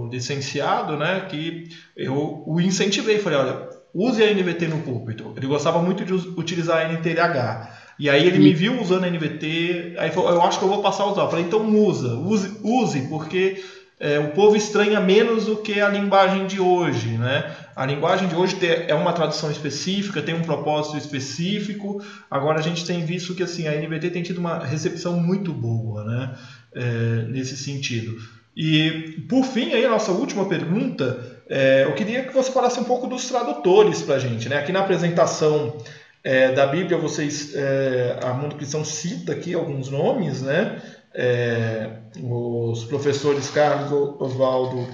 um 0.05 0.09
licenciado, 0.09 0.97
né, 0.97 1.25
que 1.29 1.69
eu 1.95 2.43
o 2.45 2.59
incentivei, 2.59 3.17
falei, 3.17 3.39
olha, 3.39 3.69
use 3.93 4.21
a 4.21 4.33
NVT 4.33 4.67
no 4.67 4.81
púlpito. 4.81 5.33
Ele 5.37 5.47
gostava 5.47 5.81
muito 5.81 6.03
de 6.03 6.13
utilizar 6.13 6.85
a 6.85 6.91
NTLH. 6.91 7.79
E 7.97 8.09
aí 8.09 8.27
ele 8.27 8.39
me 8.39 8.53
viu 8.53 8.81
usando 8.81 9.05
a 9.05 9.09
NVT, 9.09 9.95
aí 9.97 10.11
falou, 10.11 10.31
eu 10.31 10.41
acho 10.41 10.59
que 10.59 10.65
eu 10.65 10.69
vou 10.69 10.81
passar 10.81 11.03
a 11.03 11.11
usar. 11.11 11.21
Eu 11.23 11.29
falei, 11.29 11.45
então 11.45 11.65
usa, 11.75 12.15
use, 12.15 12.57
use 12.61 13.07
porque 13.07 13.63
é, 13.99 14.17
o 14.17 14.31
povo 14.31 14.55
estranha 14.55 15.01
menos 15.01 15.45
do 15.45 15.57
que 15.57 15.81
a 15.81 15.89
linguagem 15.89 16.47
de 16.47 16.59
hoje, 16.59 17.17
né? 17.17 17.53
A 17.75 17.85
linguagem 17.85 18.29
de 18.29 18.35
hoje 18.35 18.57
é 18.87 18.95
uma 18.95 19.11
tradução 19.11 19.51
específica, 19.51 20.21
tem 20.21 20.33
um 20.33 20.41
propósito 20.41 20.97
específico. 20.97 22.01
Agora 22.31 22.59
a 22.59 22.61
gente 22.61 22.85
tem 22.85 23.05
visto 23.05 23.35
que 23.35 23.43
assim 23.43 23.67
a 23.67 23.73
NVT 23.73 24.11
tem 24.11 24.23
tido 24.23 24.37
uma 24.37 24.59
recepção 24.59 25.19
muito 25.19 25.51
boa, 25.51 26.05
né? 26.05 26.33
É, 26.73 27.25
nesse 27.27 27.57
sentido. 27.57 28.17
E, 28.55 29.21
por 29.29 29.45
fim, 29.45 29.73
aí, 29.73 29.85
a 29.85 29.89
nossa 29.89 30.11
última 30.11 30.45
pergunta, 30.45 31.41
é, 31.49 31.83
eu 31.85 31.93
queria 31.93 32.23
que 32.23 32.33
você 32.33 32.51
falasse 32.51 32.79
um 32.79 32.83
pouco 32.83 33.07
dos 33.07 33.27
tradutores 33.27 34.01
para 34.01 34.15
a 34.15 34.19
gente. 34.19 34.49
Né? 34.49 34.57
Aqui 34.57 34.71
na 34.71 34.81
apresentação 34.81 35.77
é, 36.23 36.51
da 36.51 36.67
Bíblia, 36.67 36.97
vocês, 36.97 37.55
é, 37.55 38.19
a 38.21 38.33
Mundo 38.33 38.55
Cristão 38.55 38.83
cita 38.83 39.31
aqui 39.31 39.53
alguns 39.53 39.89
nomes, 39.89 40.41
né? 40.41 40.81
É, 41.13 41.89
os 42.21 42.83
professores 42.83 43.49
Carlos 43.49 43.91
Oswaldo 44.19 44.87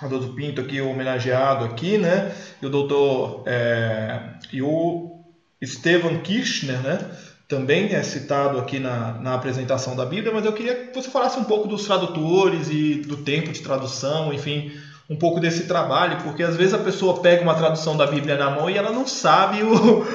Adolfo 0.00 0.32
Pinto 0.34 0.60
aqui 0.60 0.80
homenageado 0.80 1.64
aqui, 1.64 1.98
né? 1.98 2.32
E 2.60 2.66
o 2.66 2.70
doutor 2.70 3.42
é, 3.46 4.20
e 4.52 4.62
o 4.62 5.20
Estevan 5.60 6.18
Kirchner, 6.20 6.80
né? 6.82 7.10
Também 7.52 7.94
é 7.94 8.02
citado 8.02 8.58
aqui 8.58 8.78
na, 8.78 9.12
na 9.20 9.34
apresentação 9.34 9.94
da 9.94 10.06
Bíblia, 10.06 10.32
mas 10.32 10.46
eu 10.46 10.54
queria 10.54 10.74
que 10.74 10.94
você 10.94 11.10
falasse 11.10 11.38
um 11.38 11.44
pouco 11.44 11.68
dos 11.68 11.84
tradutores 11.84 12.70
e 12.70 12.94
do 12.94 13.18
tempo 13.18 13.52
de 13.52 13.60
tradução, 13.60 14.32
enfim, 14.32 14.72
um 15.08 15.16
pouco 15.16 15.38
desse 15.38 15.64
trabalho, 15.64 16.16
porque 16.22 16.42
às 16.42 16.56
vezes 16.56 16.72
a 16.72 16.78
pessoa 16.78 17.20
pega 17.20 17.42
uma 17.42 17.54
tradução 17.54 17.94
da 17.94 18.06
Bíblia 18.06 18.38
na 18.38 18.48
mão 18.48 18.70
e 18.70 18.78
ela 18.78 18.90
não 18.90 19.06
sabe 19.06 19.62
o, 19.62 20.06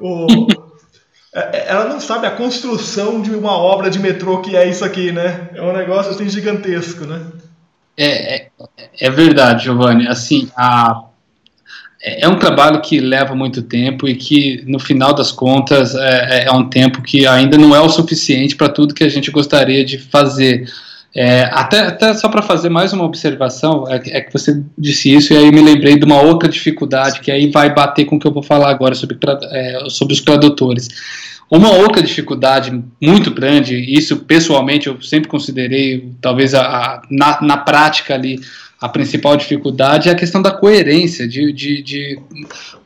o 0.00 0.26
é, 1.34 1.58
é, 1.58 1.64
ela 1.68 1.84
não 1.84 2.00
sabe 2.00 2.26
a 2.26 2.30
construção 2.30 3.20
de 3.20 3.30
uma 3.32 3.52
obra 3.52 3.90
de 3.90 3.98
metrô 3.98 4.40
que 4.40 4.56
é 4.56 4.66
isso 4.66 4.82
aqui, 4.82 5.12
né? 5.12 5.50
É 5.52 5.60
um 5.60 5.74
negócio 5.74 6.12
assim 6.12 6.26
gigantesco, 6.30 7.04
né? 7.04 7.26
É, 7.94 8.36
é, 8.36 8.50
é 9.02 9.10
verdade, 9.10 9.64
Giovanni. 9.64 10.08
Assim, 10.08 10.48
a 10.56 11.04
é, 12.06 12.24
é 12.24 12.28
um 12.28 12.38
trabalho 12.38 12.80
que 12.80 13.00
leva 13.00 13.34
muito 13.34 13.60
tempo 13.60 14.06
e 14.06 14.14
que, 14.14 14.62
no 14.64 14.78
final 14.78 15.12
das 15.12 15.32
contas, 15.32 15.96
é, 15.96 16.44
é, 16.44 16.44
é 16.46 16.52
um 16.52 16.68
tempo 16.68 17.02
que 17.02 17.26
ainda 17.26 17.58
não 17.58 17.74
é 17.74 17.80
o 17.80 17.88
suficiente 17.88 18.54
para 18.54 18.68
tudo 18.68 18.94
que 18.94 19.02
a 19.02 19.08
gente 19.08 19.30
gostaria 19.32 19.84
de 19.84 19.98
fazer. 19.98 20.70
É, 21.12 21.48
até, 21.52 21.80
até 21.80 22.14
só 22.14 22.28
para 22.28 22.42
fazer 22.42 22.68
mais 22.68 22.92
uma 22.92 23.02
observação, 23.02 23.88
é, 23.88 23.96
é, 24.18 24.20
que 24.20 24.32
você 24.32 24.62
disse 24.78 25.12
isso 25.12 25.32
e 25.32 25.36
aí 25.36 25.50
me 25.50 25.62
lembrei 25.62 25.98
de 25.98 26.04
uma 26.04 26.20
outra 26.20 26.48
dificuldade 26.48 27.20
que 27.20 27.32
aí 27.32 27.50
vai 27.50 27.74
bater 27.74 28.04
com 28.04 28.16
o 28.16 28.18
que 28.20 28.26
eu 28.26 28.32
vou 28.32 28.42
falar 28.42 28.70
agora 28.70 28.94
sobre, 28.94 29.18
é, 29.50 29.78
sobre 29.88 30.14
os 30.14 30.20
tradutores. 30.20 30.88
Uma 31.50 31.70
outra 31.72 32.02
dificuldade 32.02 32.82
muito 33.00 33.30
grande, 33.30 33.76
isso 33.76 34.16
pessoalmente 34.18 34.88
eu 34.88 35.00
sempre 35.00 35.28
considerei, 35.28 36.12
talvez 36.20 36.54
a, 36.54 36.62
a 36.62 37.02
na, 37.10 37.40
na 37.40 37.56
prática 37.56 38.14
ali, 38.14 38.40
a 38.80 38.88
principal 38.88 39.36
dificuldade 39.36 40.08
é 40.08 40.12
a 40.12 40.16
questão 40.16 40.42
da 40.42 40.50
coerência, 40.50 41.26
de, 41.26 41.50
de, 41.52 41.82
de 41.82 42.18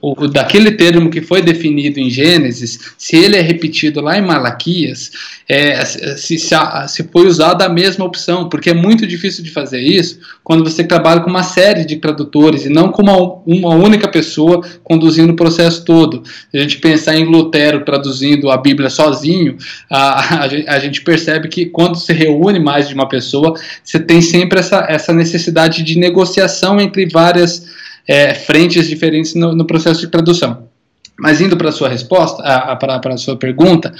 o, 0.00 0.28
daquele 0.28 0.70
termo 0.72 1.10
que 1.10 1.20
foi 1.20 1.42
definido 1.42 1.98
em 1.98 2.08
Gênesis, 2.08 2.94
se 2.96 3.16
ele 3.16 3.36
é 3.36 3.40
repetido 3.40 4.00
lá 4.00 4.16
em 4.16 4.22
Malaquias, 4.22 5.10
é, 5.48 5.84
se, 5.84 6.38
se, 6.38 6.54
se 6.88 7.02
foi 7.04 7.26
usada 7.26 7.64
a 7.64 7.68
mesma 7.68 8.04
opção, 8.04 8.48
porque 8.48 8.70
é 8.70 8.74
muito 8.74 9.04
difícil 9.04 9.42
de 9.42 9.50
fazer 9.50 9.80
isso 9.80 10.20
quando 10.44 10.62
você 10.62 10.84
trabalha 10.84 11.20
com 11.20 11.30
uma 11.30 11.42
série 11.42 11.84
de 11.84 11.96
tradutores 11.96 12.64
e 12.64 12.68
não 12.68 12.92
com 12.92 13.02
uma, 13.02 13.16
uma 13.44 13.74
única 13.74 14.06
pessoa 14.06 14.64
conduzindo 14.84 15.32
o 15.32 15.36
processo 15.36 15.84
todo. 15.84 16.22
Se 16.50 16.56
a 16.56 16.60
gente 16.60 16.78
pensar 16.78 17.16
em 17.16 17.24
Lutero 17.24 17.84
traduzindo 17.84 18.48
a 18.50 18.56
Bíblia 18.56 18.88
sozinho, 18.88 19.56
a, 19.90 20.44
a, 20.44 20.44
a 20.44 20.78
gente 20.78 21.02
percebe 21.02 21.48
que 21.48 21.66
quando 21.66 21.96
se 21.96 22.12
reúne 22.12 22.60
mais 22.60 22.88
de 22.88 22.94
uma 22.94 23.08
pessoa, 23.08 23.54
você 23.82 23.98
tem 23.98 24.20
sempre 24.22 24.60
essa, 24.60 24.86
essa 24.88 25.12
necessidade 25.12 25.79
de 25.82 25.98
negociação 25.98 26.80
entre 26.80 27.08
várias 27.08 27.66
é, 28.06 28.34
frentes 28.34 28.88
diferentes 28.88 29.34
no, 29.34 29.54
no, 29.54 29.64
processo 29.64 30.00
de 30.00 30.08
tradução. 30.08 30.68
Mas 31.18 31.40
indo 31.40 31.56
para 31.56 31.68
a 31.68 31.72
sua 31.72 31.88
resposta, 31.88 32.42
para 32.76 33.14
a 33.14 33.16
sua 33.18 33.36
pergunta, 33.36 33.92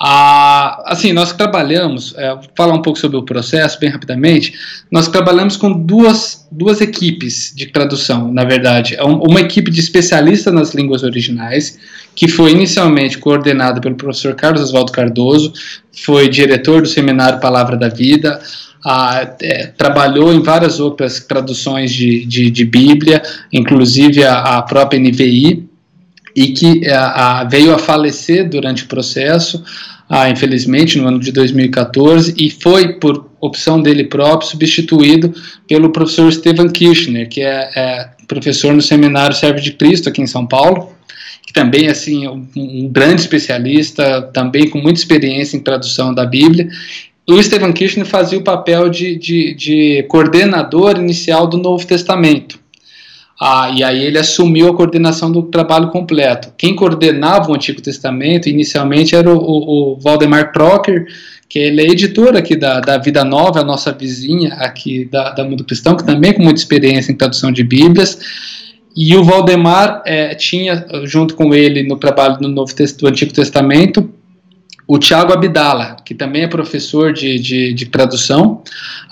a, 0.00 0.92
assim, 0.92 1.12
nós 1.12 1.32
trabalhamos, 1.32 2.14
é, 2.16 2.32
vou 2.32 2.44
falar 2.56 2.74
um 2.74 2.82
pouco 2.82 2.98
sobre 2.98 3.16
o 3.16 3.24
processo 3.24 3.78
bem 3.80 3.90
rapidamente, 3.90 4.54
nós 4.90 5.08
trabalhamos 5.08 5.56
com 5.56 5.72
duas, 5.72 6.46
duas 6.50 6.80
equipes 6.80 7.52
de 7.54 7.66
tradução, 7.66 8.32
na 8.32 8.44
verdade. 8.44 8.94
É 8.94 9.02
uma 9.02 9.40
equipe 9.40 9.70
de 9.70 9.80
especialistas 9.80 10.54
nas 10.54 10.72
línguas 10.72 11.02
originais, 11.02 11.78
que 12.14 12.28
foi 12.28 12.52
inicialmente 12.52 13.18
coordenada 13.18 13.80
pelo 13.80 13.96
professor 13.96 14.34
Carlos 14.34 14.62
Oswaldo 14.62 14.92
Cardoso, 14.92 15.52
foi 16.04 16.28
diretor 16.28 16.82
do 16.82 16.88
seminário 16.88 17.40
Palavra 17.40 17.76
da 17.76 17.88
Vida, 17.88 18.40
é, 18.84 19.66
trabalhou 19.76 20.32
em 20.32 20.42
várias 20.42 20.80
outras 20.80 21.20
traduções 21.20 21.92
de, 21.92 22.24
de, 22.24 22.50
de 22.50 22.64
Bíblia, 22.64 23.22
inclusive 23.52 24.24
a, 24.24 24.58
a, 24.58 24.62
própria 24.62 24.98
NVI, 24.98 25.68
e 26.34 26.48
que 26.48 26.86
é, 26.86 26.94
a, 26.94 27.44
veio 27.44 27.74
a 27.74 27.78
falecer 27.78 28.48
durante 28.48 28.84
o 28.84 28.86
processo, 28.86 29.62
infelizmente, 30.32 30.98
no 30.98 31.06
ano 31.06 31.20
de 31.20 31.30
2014, 31.30 32.34
e 32.36 32.50
foi, 32.50 32.94
por 32.94 33.30
opção 33.40 33.80
dele 33.80 34.04
próprio, 34.04 34.50
substituído 34.50 35.32
pelo 35.68 35.90
professor 35.90 36.32
Stephen 36.32 36.68
Kirchner, 36.68 37.28
que 37.28 37.40
é, 37.40 37.70
é 37.74 38.10
professor 38.26 38.72
no 38.72 38.80
Seminário 38.80 39.34
Servo 39.34 39.60
de 39.60 39.72
Cristo, 39.72 40.08
aqui 40.08 40.22
em 40.22 40.26
São 40.26 40.46
Paulo, 40.46 40.92
que 41.44 41.52
também 41.52 41.88
assim 41.88 42.28
um, 42.28 42.46
um 42.56 42.88
grande 42.88 43.22
especialista, 43.22 44.22
também 44.32 44.70
com 44.70 44.78
muita 44.78 45.00
experiência 45.00 45.56
em 45.56 45.60
tradução 45.60 46.14
da 46.14 46.24
Bíblia, 46.24 46.68
o 47.34 47.42
Stephen 47.42 47.72
Kirchner 47.72 48.06
fazia 48.06 48.38
o 48.38 48.42
papel 48.42 48.88
de, 48.88 49.16
de, 49.16 49.54
de 49.54 50.02
coordenador 50.08 50.98
inicial 50.98 51.46
do 51.46 51.56
Novo 51.56 51.86
Testamento. 51.86 52.58
Ah, 53.40 53.70
e 53.74 53.82
aí 53.82 54.04
ele 54.04 54.18
assumiu 54.18 54.68
a 54.68 54.76
coordenação 54.76 55.32
do 55.32 55.44
trabalho 55.44 55.88
completo. 55.88 56.52
Quem 56.58 56.76
coordenava 56.76 57.50
o 57.50 57.54
Antigo 57.54 57.80
Testamento 57.80 58.50
inicialmente 58.50 59.16
era 59.16 59.30
o, 59.30 59.38
o, 59.38 59.92
o 59.92 59.96
Valdemar 59.96 60.52
Crocker, 60.52 61.06
que 61.48 61.58
ele 61.58 61.80
é 61.80 61.86
editor 61.86 62.36
aqui 62.36 62.54
da, 62.54 62.80
da 62.80 62.98
Vida 62.98 63.24
Nova, 63.24 63.60
a 63.60 63.64
nossa 63.64 63.92
vizinha 63.92 64.54
aqui 64.54 65.06
da, 65.06 65.30
da 65.30 65.42
Mundo 65.42 65.64
Cristão, 65.64 65.96
que 65.96 66.04
também 66.04 66.34
com 66.34 66.42
muita 66.42 66.60
experiência 66.60 67.10
em 67.10 67.16
tradução 67.16 67.50
de 67.50 67.64
Bíblias. 67.64 68.18
E 68.94 69.16
o 69.16 69.24
Valdemar 69.24 70.02
é, 70.04 70.34
tinha, 70.34 70.86
junto 71.04 71.34
com 71.34 71.54
ele, 71.54 71.82
no 71.82 71.96
trabalho 71.96 72.36
do, 72.38 72.48
Novo, 72.48 72.72
do 72.98 73.08
Antigo 73.08 73.32
Testamento, 73.32 74.10
o 74.92 74.98
Tiago 74.98 75.32
Abdala, 75.32 75.98
que 76.04 76.12
também 76.12 76.42
é 76.42 76.48
professor 76.48 77.12
de, 77.12 77.38
de, 77.38 77.72
de 77.72 77.86
tradução, 77.86 78.60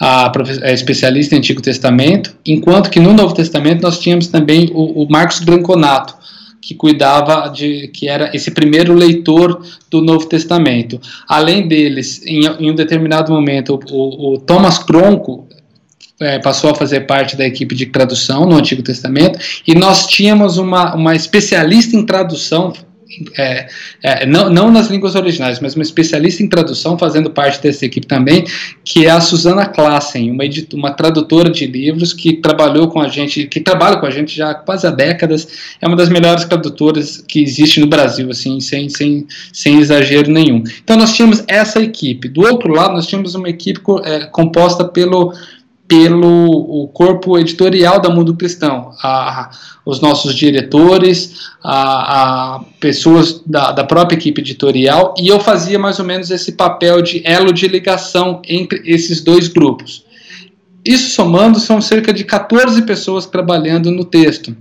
a, 0.01 0.33
é 0.63 0.75
especialista 0.75 1.37
em 1.37 1.39
Antigo 1.39 1.63
Testamento, 1.63 2.35
enquanto 2.45 2.91
que 2.91 2.99
no 2.99 3.13
Novo 3.13 3.33
Testamento 3.33 3.83
nós 3.83 4.01
tínhamos 4.01 4.27
também 4.27 4.73
o, 4.75 5.05
o 5.05 5.09
Marcos 5.09 5.39
Branconato, 5.39 6.17
que 6.61 6.75
cuidava 6.75 7.49
de 7.49 7.87
que 7.95 8.09
era 8.09 8.29
esse 8.35 8.51
primeiro 8.51 8.93
leitor 8.93 9.63
do 9.89 10.03
Novo 10.03 10.27
Testamento. 10.27 11.01
Além 11.29 11.69
deles, 11.69 12.27
em, 12.27 12.45
em 12.59 12.73
um 12.73 12.75
determinado 12.75 13.33
momento, 13.33 13.79
o, 13.93 14.35
o 14.35 14.39
Thomas 14.41 14.79
Cronco 14.79 15.47
é, 16.19 16.41
passou 16.41 16.71
a 16.71 16.75
fazer 16.75 17.07
parte 17.07 17.37
da 17.37 17.47
equipe 17.47 17.77
de 17.77 17.87
tradução 17.87 18.47
no 18.47 18.57
Antigo 18.57 18.83
Testamento 18.83 19.39
e 19.65 19.77
nós 19.77 20.09
tínhamos 20.09 20.59
uma, 20.59 20.97
uma 20.97 21.15
especialista 21.15 21.97
em 21.97 22.05
tradução 22.05 22.73
é, 23.39 23.69
é, 24.03 24.27
não, 24.27 24.51
não 24.51 24.71
nas 24.71 24.89
línguas 24.89 25.15
originais, 25.15 25.61
mas 25.61 25.75
uma 25.75 25.83
especialista 25.83 26.43
em 26.43 26.49
tradução 26.49 26.99
fazendo 26.99 27.31
parte 27.31 27.61
dessa 27.63 27.87
equipe 27.87 28.07
também, 28.07 28.45
que 28.85 29.07
é 29.07 29.11
a 29.11 29.21
Susana 29.21 29.67
Klassen, 29.67 30.31
uma, 30.31 30.45
uma 30.75 30.91
tradutora 30.93 31.51
de 31.51 31.67
livros 31.67 32.13
que 32.13 32.35
trabalhou 32.35 32.89
com 32.89 33.01
a 33.01 33.09
gente, 33.09 33.47
que 33.47 33.61
trabalha 33.61 33.97
com 33.97 34.07
a 34.07 34.11
gente 34.11 34.35
já 34.35 34.55
quase 34.55 34.87
há 34.87 34.91
décadas, 34.91 35.49
é 35.81 35.87
uma 35.87 35.97
das 35.97 36.09
melhores 36.09 36.45
tradutoras 36.45 37.25
que 37.27 37.43
existe 37.43 37.81
no 37.81 37.87
Brasil, 37.87 38.31
assim, 38.31 38.61
sem, 38.61 38.89
sem, 38.89 39.27
sem 39.53 39.79
exagero 39.79 40.31
nenhum. 40.31 40.63
Então 40.83 40.97
nós 40.97 41.15
tínhamos 41.15 41.43
essa 41.49 41.81
equipe. 41.81 42.29
Do 42.29 42.43
outro 42.43 42.73
lado, 42.73 42.95
nós 42.95 43.07
tínhamos 43.07 43.35
uma 43.35 43.49
equipe 43.49 43.81
é, 44.05 44.27
composta 44.27 44.85
pelo 44.85 45.33
pelo 45.89 46.83
o 46.83 46.87
corpo 46.89 47.39
editorial 47.39 47.99
da 47.99 48.11
Mundo 48.11 48.37
Cristão, 48.37 48.93
a, 49.03 49.51
os 49.87 50.01
nossos 50.03 50.35
diretores, 50.35 51.49
a, 51.65 52.57
a 52.57 52.61
pessoas 52.79 53.43
da, 53.47 53.73
da, 53.73 53.85
própria 53.85 54.17
equipe 54.17 54.43
editorial, 54.43 55.15
e 55.19 55.27
eu 55.27 55.41
fazia 55.41 55.79
mais 55.79 55.99
ou 55.99 56.05
menos 56.05 56.31
esse 56.31 56.53
papel 56.53 57.01
de 57.01 57.23
elo 57.25 57.53
de 57.55 57.67
ligação 57.67 58.43
entre 58.47 58.83
esses 58.85 59.23
dois 59.23 59.49
grupos. 59.49 60.05
Isso 60.85 61.11
somando, 61.11 61.59
são 61.59 61.81
cerca 61.81 62.13
de 62.13 62.23
14 62.23 62.83
pessoas 62.83 63.25
trabalhando 63.25 63.91
no 63.91 64.05
texto 64.05 64.55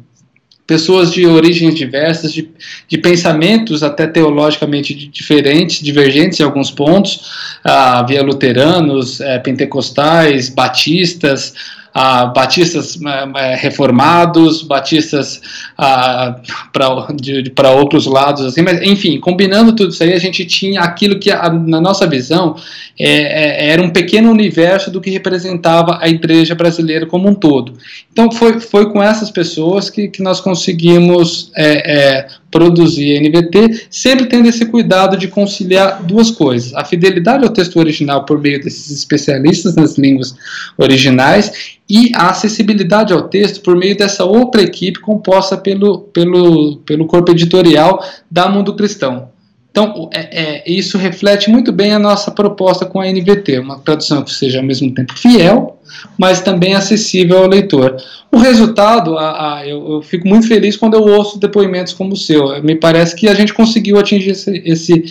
pessoas 0.67 1.13
de 1.13 1.25
origens 1.25 1.73
diversas, 1.73 2.33
de, 2.33 2.49
de 2.89 2.97
pensamentos 2.97 3.81
até 3.81 4.05
teologicamente 4.05 4.93
diferentes, 4.93 5.81
divergentes 5.81 6.41
em 6.41 6.43
alguns 6.43 6.69
pontos, 6.69 7.21
ah, 7.63 8.05
luteranos, 8.21 9.21
eh, 9.21 9.39
pentecostais, 9.39 10.49
batistas, 10.49 11.53
ah, 11.99 12.27
batistas 12.27 12.99
ah, 13.03 13.55
reformados, 13.55 14.61
batistas 14.61 15.41
ah, 15.75 16.35
para 16.71 17.71
outros 17.71 18.05
lados, 18.05 18.45
assim, 18.45 18.61
mas 18.61 18.79
enfim, 18.83 19.19
combinando 19.19 19.75
tudo 19.75 19.89
isso 19.89 20.03
aí, 20.03 20.13
a 20.13 20.19
gente 20.19 20.45
tinha 20.45 20.81
aquilo 20.81 21.17
que, 21.17 21.31
a, 21.31 21.49
na 21.49 21.81
nossa 21.81 22.05
visão, 22.05 22.55
é, 22.99 23.09
é, 23.09 23.69
era 23.71 23.81
um 23.81 23.89
pequeno 23.89 24.29
universo 24.29 24.91
do 24.91 25.01
que 25.01 25.09
representava 25.09 25.97
a 25.99 26.07
igreja 26.07 26.53
brasileira 26.53 27.07
como 27.07 27.27
um 27.29 27.33
todo. 27.33 27.73
Então, 28.13 28.31
foi, 28.31 28.59
foi 28.59 28.91
com 28.91 29.01
essas 29.01 29.31
pessoas 29.31 29.89
que, 29.89 30.07
que 30.07 30.21
nós 30.21 30.39
conseguimos 30.39 31.51
é, 31.55 31.93
é 31.95 32.27
produzir 32.57 33.21
NVT, 33.21 33.85
sempre 33.91 34.25
tendo 34.25 34.49
esse 34.49 34.65
cuidado 34.65 35.15
de 35.15 35.27
conciliar 35.27 36.01
duas 36.01 36.31
coisas: 36.31 36.73
a 36.73 36.83
fidelidade 36.83 37.43
ao 37.43 37.53
texto 37.53 37.77
original 37.77 38.25
por 38.25 38.41
meio 38.41 38.59
desses 38.59 38.89
especialistas 38.89 39.75
nas 39.75 39.95
línguas 39.95 40.33
originais 40.75 41.77
e 41.87 42.11
a 42.15 42.31
acessibilidade 42.31 43.13
ao 43.13 43.29
texto 43.29 43.61
por 43.61 43.77
meio 43.77 43.95
dessa 43.95 44.25
outra 44.25 44.63
equipe 44.63 44.99
composta 44.99 45.55
pelo, 45.55 45.99
pelo, 45.99 46.77
pelo 46.77 47.05
corpo 47.05 47.31
editorial 47.31 48.03
da 48.29 48.49
Mundo 48.49 48.75
Cristão. 48.75 49.29
Então, 49.77 50.09
é, 50.11 50.21
é, 50.31 50.63
isso 50.65 50.97
reflete 50.97 51.51
muito 51.51 51.71
bem 51.71 51.93
a 51.93 51.99
nossa 51.99 52.31
proposta 52.31 52.83
com 52.83 52.99
a 52.99 53.05
NVT, 53.05 53.59
uma 53.59 53.77
tradução 53.77 54.23
que 54.23 54.33
seja 54.33 54.57
ao 54.57 54.65
mesmo 54.65 54.91
tempo 54.91 55.15
fiel, 55.15 55.79
mas 56.17 56.41
também 56.41 56.73
acessível 56.73 57.43
ao 57.43 57.47
leitor. 57.47 57.95
O 58.31 58.37
resultado, 58.37 59.15
a, 59.15 59.57
a, 59.59 59.67
eu, 59.67 59.87
eu, 59.87 60.01
fico 60.01 60.27
muito 60.27 60.47
feliz 60.47 60.75
quando 60.75 60.95
eu 60.95 61.03
ouço 61.03 61.39
depoimentos 61.39 61.93
como 61.93 62.13
o 62.13 62.17
seu. 62.17 62.59
Me 62.63 62.73
parece 62.73 63.15
que 63.15 63.27
a 63.27 63.35
gente 63.35 63.53
conseguiu 63.53 63.99
atingir 63.99 64.31
esse, 64.31 64.63
esse, 64.65 65.03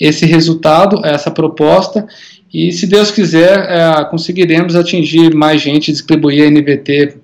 esse 0.00 0.26
resultado, 0.26 1.00
essa 1.06 1.30
proposta, 1.30 2.04
e 2.52 2.72
se 2.72 2.88
Deus 2.88 3.12
quiser, 3.12 3.70
é, 3.70 4.04
conseguiremos 4.06 4.74
atingir 4.74 5.32
mais 5.32 5.62
gente, 5.62 5.92
distribuir 5.92 6.44
a 6.44 6.50
NVT 6.50 7.18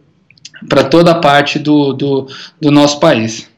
para 0.69 0.85
toda 0.85 1.11
a 1.11 1.17
parte 1.17 1.59
do, 1.59 1.93
do, 1.93 2.29
do 2.61 2.71
nosso 2.71 3.01
país. 3.01 3.53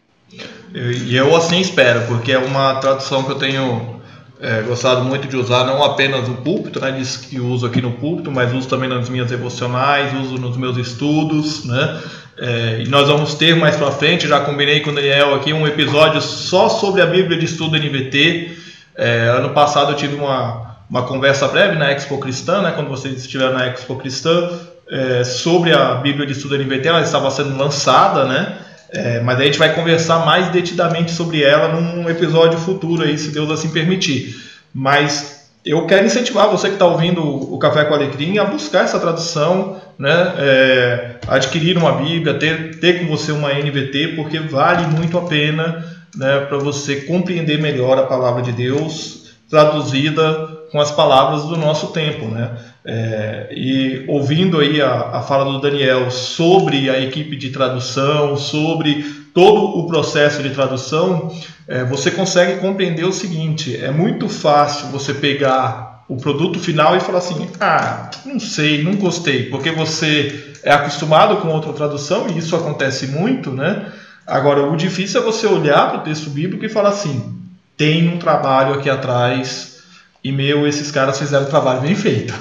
E 0.77 1.17
eu 1.17 1.35
assim 1.35 1.59
espero, 1.59 2.03
porque 2.03 2.33
é 2.33 2.39
uma 2.39 2.75
tradução 2.75 3.23
que 3.23 3.31
eu 3.31 3.37
tenho 3.37 3.97
é, 4.39 4.61
gostado 4.61 5.03
muito 5.03 5.27
de 5.27 5.35
usar, 5.35 5.65
não 5.65 5.83
apenas 5.83 6.29
no 6.29 6.35
púlpito, 6.37 6.79
né, 6.79 7.03
que 7.31 7.41
uso 7.41 7.65
aqui 7.65 7.81
no 7.81 7.93
púlpito, 7.93 8.31
mas 8.31 8.53
uso 8.53 8.69
também 8.69 8.87
nas 8.87 9.09
minhas 9.09 9.29
devocionais, 9.29 10.13
uso 10.13 10.37
nos 10.37 10.55
meus 10.59 10.77
estudos, 10.77 11.65
né, 11.65 12.03
é, 12.39 12.83
e 12.85 12.89
nós 12.89 13.09
vamos 13.09 13.35
ter 13.35 13.57
mais 13.57 13.77
para 13.77 13.91
frente, 13.91 14.29
já 14.29 14.41
combinei 14.41 14.81
com 14.81 14.91
o 14.91 14.95
Daniel 14.95 15.35
aqui 15.35 15.55
um 15.55 15.67
episódio 15.67 16.21
só 16.21 16.69
sobre 16.69 17.01
a 17.01 17.07
Bíblia 17.07 17.39
de 17.39 17.47
Estudo 17.47 17.79
NVT. 17.79 18.59
É, 18.95 19.29
ano 19.29 19.51
passado 19.51 19.93
eu 19.93 19.97
tive 19.97 20.17
uma, 20.17 20.77
uma 20.91 21.05
conversa 21.05 21.49
breve 21.49 21.77
na 21.77 21.91
Expo 21.91 22.19
Cristã, 22.19 22.61
né, 22.61 22.73
quando 22.73 22.89
vocês 22.89 23.17
estiveram 23.17 23.55
na 23.55 23.67
Expo 23.69 23.97
Cristã, 23.97 24.51
é, 24.91 25.25
sobre 25.25 25.73
a 25.73 25.95
Bíblia 25.95 26.27
de 26.27 26.33
Estudo 26.33 26.59
NVT, 26.59 26.87
ela 26.87 27.01
estava 27.01 27.31
sendo 27.31 27.57
lançada, 27.57 28.27
né, 28.27 28.59
é, 28.97 29.21
mas 29.21 29.39
a 29.39 29.45
gente 29.45 29.59
vai 29.59 29.75
conversar 29.75 30.25
mais 30.25 30.49
detidamente 30.49 31.13
sobre 31.13 31.43
ela 31.43 31.69
num 31.69 32.09
episódio 32.09 32.59
futuro 32.59 33.03
aí, 33.03 33.19
se 33.19 33.31
Deus 33.31 33.51
assim 33.51 33.69
permitir. 33.69 34.35
Mas 34.73 35.49
eu 35.65 35.87
quero 35.87 36.07
incentivar 36.07 36.49
você 36.49 36.69
que 36.69 36.75
está 36.75 36.87
ouvindo 36.87 37.23
o 37.23 37.59
Café 37.59 37.85
com 37.85 37.95
Alecrim 37.95 38.39
a 38.39 38.45
buscar 38.45 38.85
essa 38.85 38.99
tradução, 38.99 39.81
né? 39.99 40.35
É, 40.39 41.11
adquirir 41.29 41.77
uma 41.77 41.93
Bíblia, 41.93 42.35
ter, 42.35 42.79
ter 42.79 43.01
com 43.01 43.07
você 43.07 43.33
uma 43.33 43.53
NVT, 43.53 44.15
porque 44.17 44.39
vale 44.39 44.87
muito 44.87 45.19
a 45.19 45.23
pena 45.23 45.85
né, 46.17 46.41
para 46.41 46.57
você 46.57 46.97
compreender 47.03 47.61
melhor 47.61 47.99
a 47.99 48.05
palavra 48.05 48.43
de 48.43 48.53
Deus 48.53 49.27
traduzida 49.51 50.57
com 50.73 50.81
as 50.81 50.91
palavras 50.91 51.45
do 51.45 51.57
nosso 51.57 51.89
tempo, 51.89 52.27
né? 52.27 52.51
É, 52.89 53.49
e 53.51 54.05
ouvindo 54.07 54.61
aí 54.61 54.81
a, 54.81 55.11
a 55.15 55.23
fala 55.23 55.45
do 55.45 55.61
Daniel 55.61 56.09
sobre 56.09 56.89
a 56.89 57.01
equipe 57.01 57.35
de 57.35 57.51
tradução, 57.51 58.37
sobre 58.37 59.05
todo 59.35 59.81
o 59.81 59.89
processo 59.89 60.41
de 60.41 60.51
tradução, 60.51 61.35
é, 61.67 61.83
você 61.83 62.13
consegue 62.13 62.61
compreender 62.61 63.05
o 63.05 63.13
seguinte: 63.13 63.77
é 63.77 63.91
muito 63.91 64.29
fácil 64.29 64.87
você 64.89 65.13
pegar 65.13 66.05
o 66.09 66.17
produto 66.17 66.61
final 66.61 66.97
e 66.97 67.01
falar 67.01 67.19
assim, 67.19 67.49
ah, 67.59 68.09
não 68.25 68.39
sei, 68.39 68.85
não 68.85 68.95
gostei, 68.95 69.51
porque 69.51 69.73
você 69.73 70.53
é 70.63 70.71
acostumado 70.73 71.39
com 71.39 71.49
outra 71.49 71.73
tradução 71.73 72.29
e 72.29 72.39
isso 72.39 72.55
acontece 72.55 73.09
muito, 73.09 73.51
né? 73.51 73.93
Agora, 74.25 74.63
o 74.63 74.77
difícil 74.77 75.21
é 75.21 75.25
você 75.25 75.49
olhar 75.49 75.91
para 75.91 75.99
o 75.99 76.03
texto 76.03 76.31
bíblico 76.31 76.65
e 76.65 76.69
falar 76.69 76.91
assim, 76.91 77.35
tem 77.77 78.09
um 78.09 78.19
trabalho 78.19 78.75
aqui 78.75 78.89
atrás 78.89 79.81
e 80.23 80.31
meu, 80.31 80.69
esses 80.69 80.93
caras 80.93 81.19
fizeram 81.19 81.47
um 81.47 81.51
trabalho 81.51 81.81
bem 81.81 81.97
feito. 81.97 82.33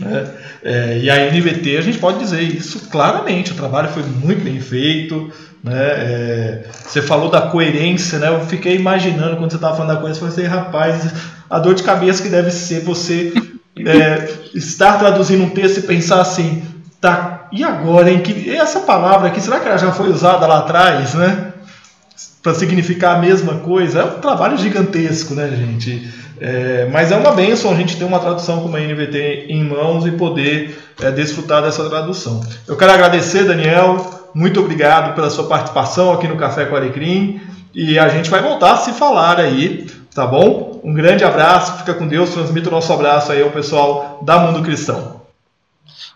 Né? 0.00 0.26
É, 0.64 0.98
e 0.98 1.10
a 1.10 1.30
NVT 1.30 1.76
a 1.76 1.82
gente 1.82 1.98
pode 1.98 2.18
dizer 2.18 2.40
isso 2.40 2.88
claramente, 2.88 3.52
o 3.52 3.54
trabalho 3.54 3.90
foi 3.90 4.02
muito 4.02 4.42
bem 4.42 4.58
feito. 4.58 5.30
Né? 5.62 5.74
É, 5.74 6.62
você 6.72 7.02
falou 7.02 7.30
da 7.30 7.42
coerência, 7.42 8.18
né? 8.18 8.28
eu 8.28 8.40
fiquei 8.46 8.76
imaginando 8.76 9.36
quando 9.36 9.50
você 9.50 9.56
estava 9.56 9.76
falando 9.76 9.94
da 9.94 10.00
coerência, 10.00 10.26
falei 10.26 10.46
assim, 10.46 10.54
rapaz, 10.54 11.12
a 11.48 11.58
dor 11.58 11.74
de 11.74 11.82
cabeça 11.82 12.22
que 12.22 12.30
deve 12.30 12.50
ser 12.50 12.80
você 12.80 13.32
é, 13.78 14.28
estar 14.54 14.98
traduzindo 14.98 15.44
um 15.44 15.50
texto 15.50 15.78
e 15.78 15.82
pensar 15.82 16.20
assim, 16.20 16.62
tá, 16.98 17.48
e 17.52 17.62
agora, 17.62 18.10
em 18.10 18.20
que 18.20 18.50
essa 18.50 18.80
palavra 18.80 19.28
aqui, 19.28 19.40
será 19.40 19.60
que 19.60 19.68
ela 19.68 19.76
já 19.76 19.92
foi 19.92 20.08
usada 20.08 20.46
lá 20.46 20.58
atrás, 20.58 21.14
né? 21.14 21.49
Para 22.42 22.54
significar 22.54 23.16
a 23.16 23.18
mesma 23.18 23.56
coisa? 23.56 24.00
É 24.00 24.04
um 24.04 24.20
trabalho 24.20 24.56
gigantesco, 24.56 25.34
né, 25.34 25.48
gente? 25.48 26.10
É, 26.40 26.88
mas 26.90 27.12
é 27.12 27.16
uma 27.16 27.32
benção 27.32 27.70
a 27.70 27.74
gente 27.74 27.96
ter 27.96 28.04
uma 28.04 28.18
tradução 28.18 28.62
como 28.62 28.74
a 28.74 28.80
NVT 28.80 29.46
em 29.48 29.62
mãos 29.62 30.06
e 30.06 30.10
poder 30.12 30.78
é, 31.02 31.10
desfrutar 31.10 31.62
dessa 31.62 31.86
tradução. 31.88 32.40
Eu 32.66 32.78
quero 32.78 32.92
agradecer, 32.92 33.44
Daniel, 33.44 34.30
muito 34.32 34.58
obrigado 34.60 35.14
pela 35.14 35.28
sua 35.28 35.44
participação 35.44 36.12
aqui 36.12 36.26
no 36.26 36.36
Café 36.36 36.64
com 36.64 36.74
Alecrim 36.74 37.40
e 37.74 37.98
a 37.98 38.08
gente 38.08 38.30
vai 38.30 38.40
voltar 38.40 38.72
a 38.72 38.76
se 38.78 38.92
falar 38.92 39.38
aí, 39.38 39.86
tá 40.14 40.26
bom? 40.26 40.80
Um 40.82 40.94
grande 40.94 41.24
abraço, 41.24 41.78
fica 41.78 41.92
com 41.92 42.08
Deus, 42.08 42.30
transmita 42.30 42.68
o 42.68 42.72
nosso 42.72 42.90
abraço 42.90 43.32
aí 43.32 43.42
ao 43.42 43.50
pessoal 43.50 44.22
da 44.24 44.38
Mundo 44.38 44.62
Cristão. 44.62 45.19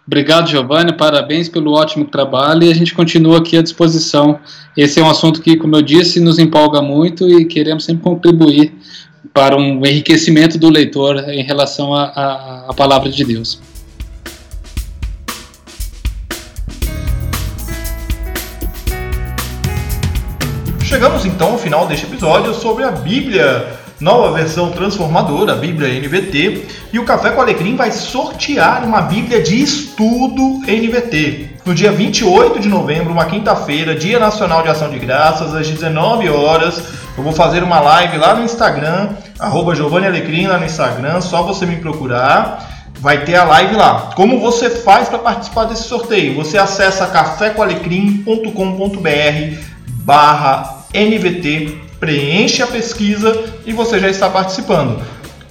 Obrigado, 0.06 0.48
Giovanni, 0.50 0.92
parabéns 0.92 1.48
pelo 1.48 1.72
ótimo 1.72 2.04
trabalho 2.04 2.64
e 2.64 2.70
a 2.70 2.74
gente 2.74 2.94
continua 2.94 3.38
aqui 3.38 3.56
à 3.56 3.62
disposição. 3.62 4.38
Esse 4.76 5.00
é 5.00 5.02
um 5.02 5.08
assunto 5.08 5.40
que, 5.40 5.56
como 5.56 5.76
eu 5.76 5.82
disse, 5.82 6.20
nos 6.20 6.38
empolga 6.38 6.82
muito 6.82 7.28
e 7.28 7.44
queremos 7.44 7.84
sempre 7.84 8.02
contribuir 8.02 8.74
para 9.32 9.56
um 9.56 9.84
enriquecimento 9.84 10.58
do 10.58 10.68
leitor 10.68 11.18
em 11.28 11.42
relação 11.42 11.94
à 11.94 12.72
palavra 12.76 13.10
de 13.10 13.24
Deus. 13.24 13.60
Chegamos 20.84 21.24
então 21.26 21.52
ao 21.52 21.58
final 21.58 21.88
deste 21.88 22.06
episódio 22.06 22.54
sobre 22.54 22.84
a 22.84 22.92
Bíblia, 22.92 23.80
nova 24.00 24.36
versão 24.36 24.70
transformadora, 24.70 25.54
Bíblia 25.54 26.00
NVT, 26.00 26.66
e 26.92 26.98
o 26.98 27.04
Café 27.04 27.30
com 27.30 27.40
Alecrim 27.40 27.76
vai 27.76 27.90
sortear 27.90 28.84
uma 28.84 29.02
Bíblia 29.02 29.42
de 29.42 29.62
estudo 29.62 30.60
NVT. 30.66 31.50
No 31.64 31.74
dia 31.74 31.92
28 31.92 32.60
de 32.60 32.68
novembro, 32.68 33.12
uma 33.12 33.24
quinta-feira, 33.24 33.94
Dia 33.94 34.18
Nacional 34.18 34.62
de 34.62 34.68
Ação 34.68 34.90
de 34.90 34.98
Graças, 34.98 35.54
às 35.54 35.68
19 35.68 36.28
horas, 36.28 36.82
eu 37.16 37.22
vou 37.22 37.32
fazer 37.32 37.62
uma 37.62 37.80
live 37.80 38.18
lá 38.18 38.34
no 38.34 38.44
Instagram, 38.44 39.10
arroba 39.38 39.74
Giovanni 39.74 40.06
Alecrim 40.06 40.46
lá 40.46 40.58
no 40.58 40.66
Instagram, 40.66 41.20
só 41.20 41.42
você 41.42 41.64
me 41.64 41.76
procurar. 41.76 42.72
Vai 43.00 43.24
ter 43.24 43.36
a 43.36 43.44
live 43.44 43.76
lá. 43.76 44.10
Como 44.14 44.40
você 44.40 44.70
faz 44.70 45.08
para 45.08 45.18
participar 45.18 45.64
desse 45.64 45.84
sorteio? 45.84 46.34
Você 46.36 46.56
acessa 46.56 47.06
cafécoalecrim.com.br 47.06 49.74
barra 50.04 50.84
NVT, 50.94 51.83
preenche 51.98 52.62
a 52.62 52.66
pesquisa 52.66 53.44
e 53.64 53.72
você 53.72 53.98
já 53.98 54.08
está 54.08 54.28
participando. 54.28 55.02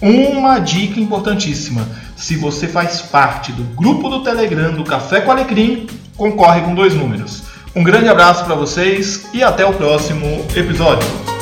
Uma 0.01 0.60
dica 0.60 0.99
importantíssima: 0.99 1.88
se 2.15 2.36
você 2.36 2.67
faz 2.67 3.01
parte 3.01 3.51
do 3.51 3.63
grupo 3.75 4.10
do 4.10 4.23
Telegram 4.23 4.73
do 4.73 4.84
Café 4.84 5.21
com 5.21 5.32
Alecrim, 5.32 5.88
concorre 6.15 6.62
com 6.62 6.75
dois 6.75 6.93
números. 6.93 7.43
Um 7.75 7.84
grande 7.84 8.08
abraço 8.08 8.45
para 8.45 8.56
vocês 8.56 9.27
e 9.34 9.43
até 9.43 9.65
o 9.65 9.73
próximo 9.73 10.45
episódio. 10.56 11.33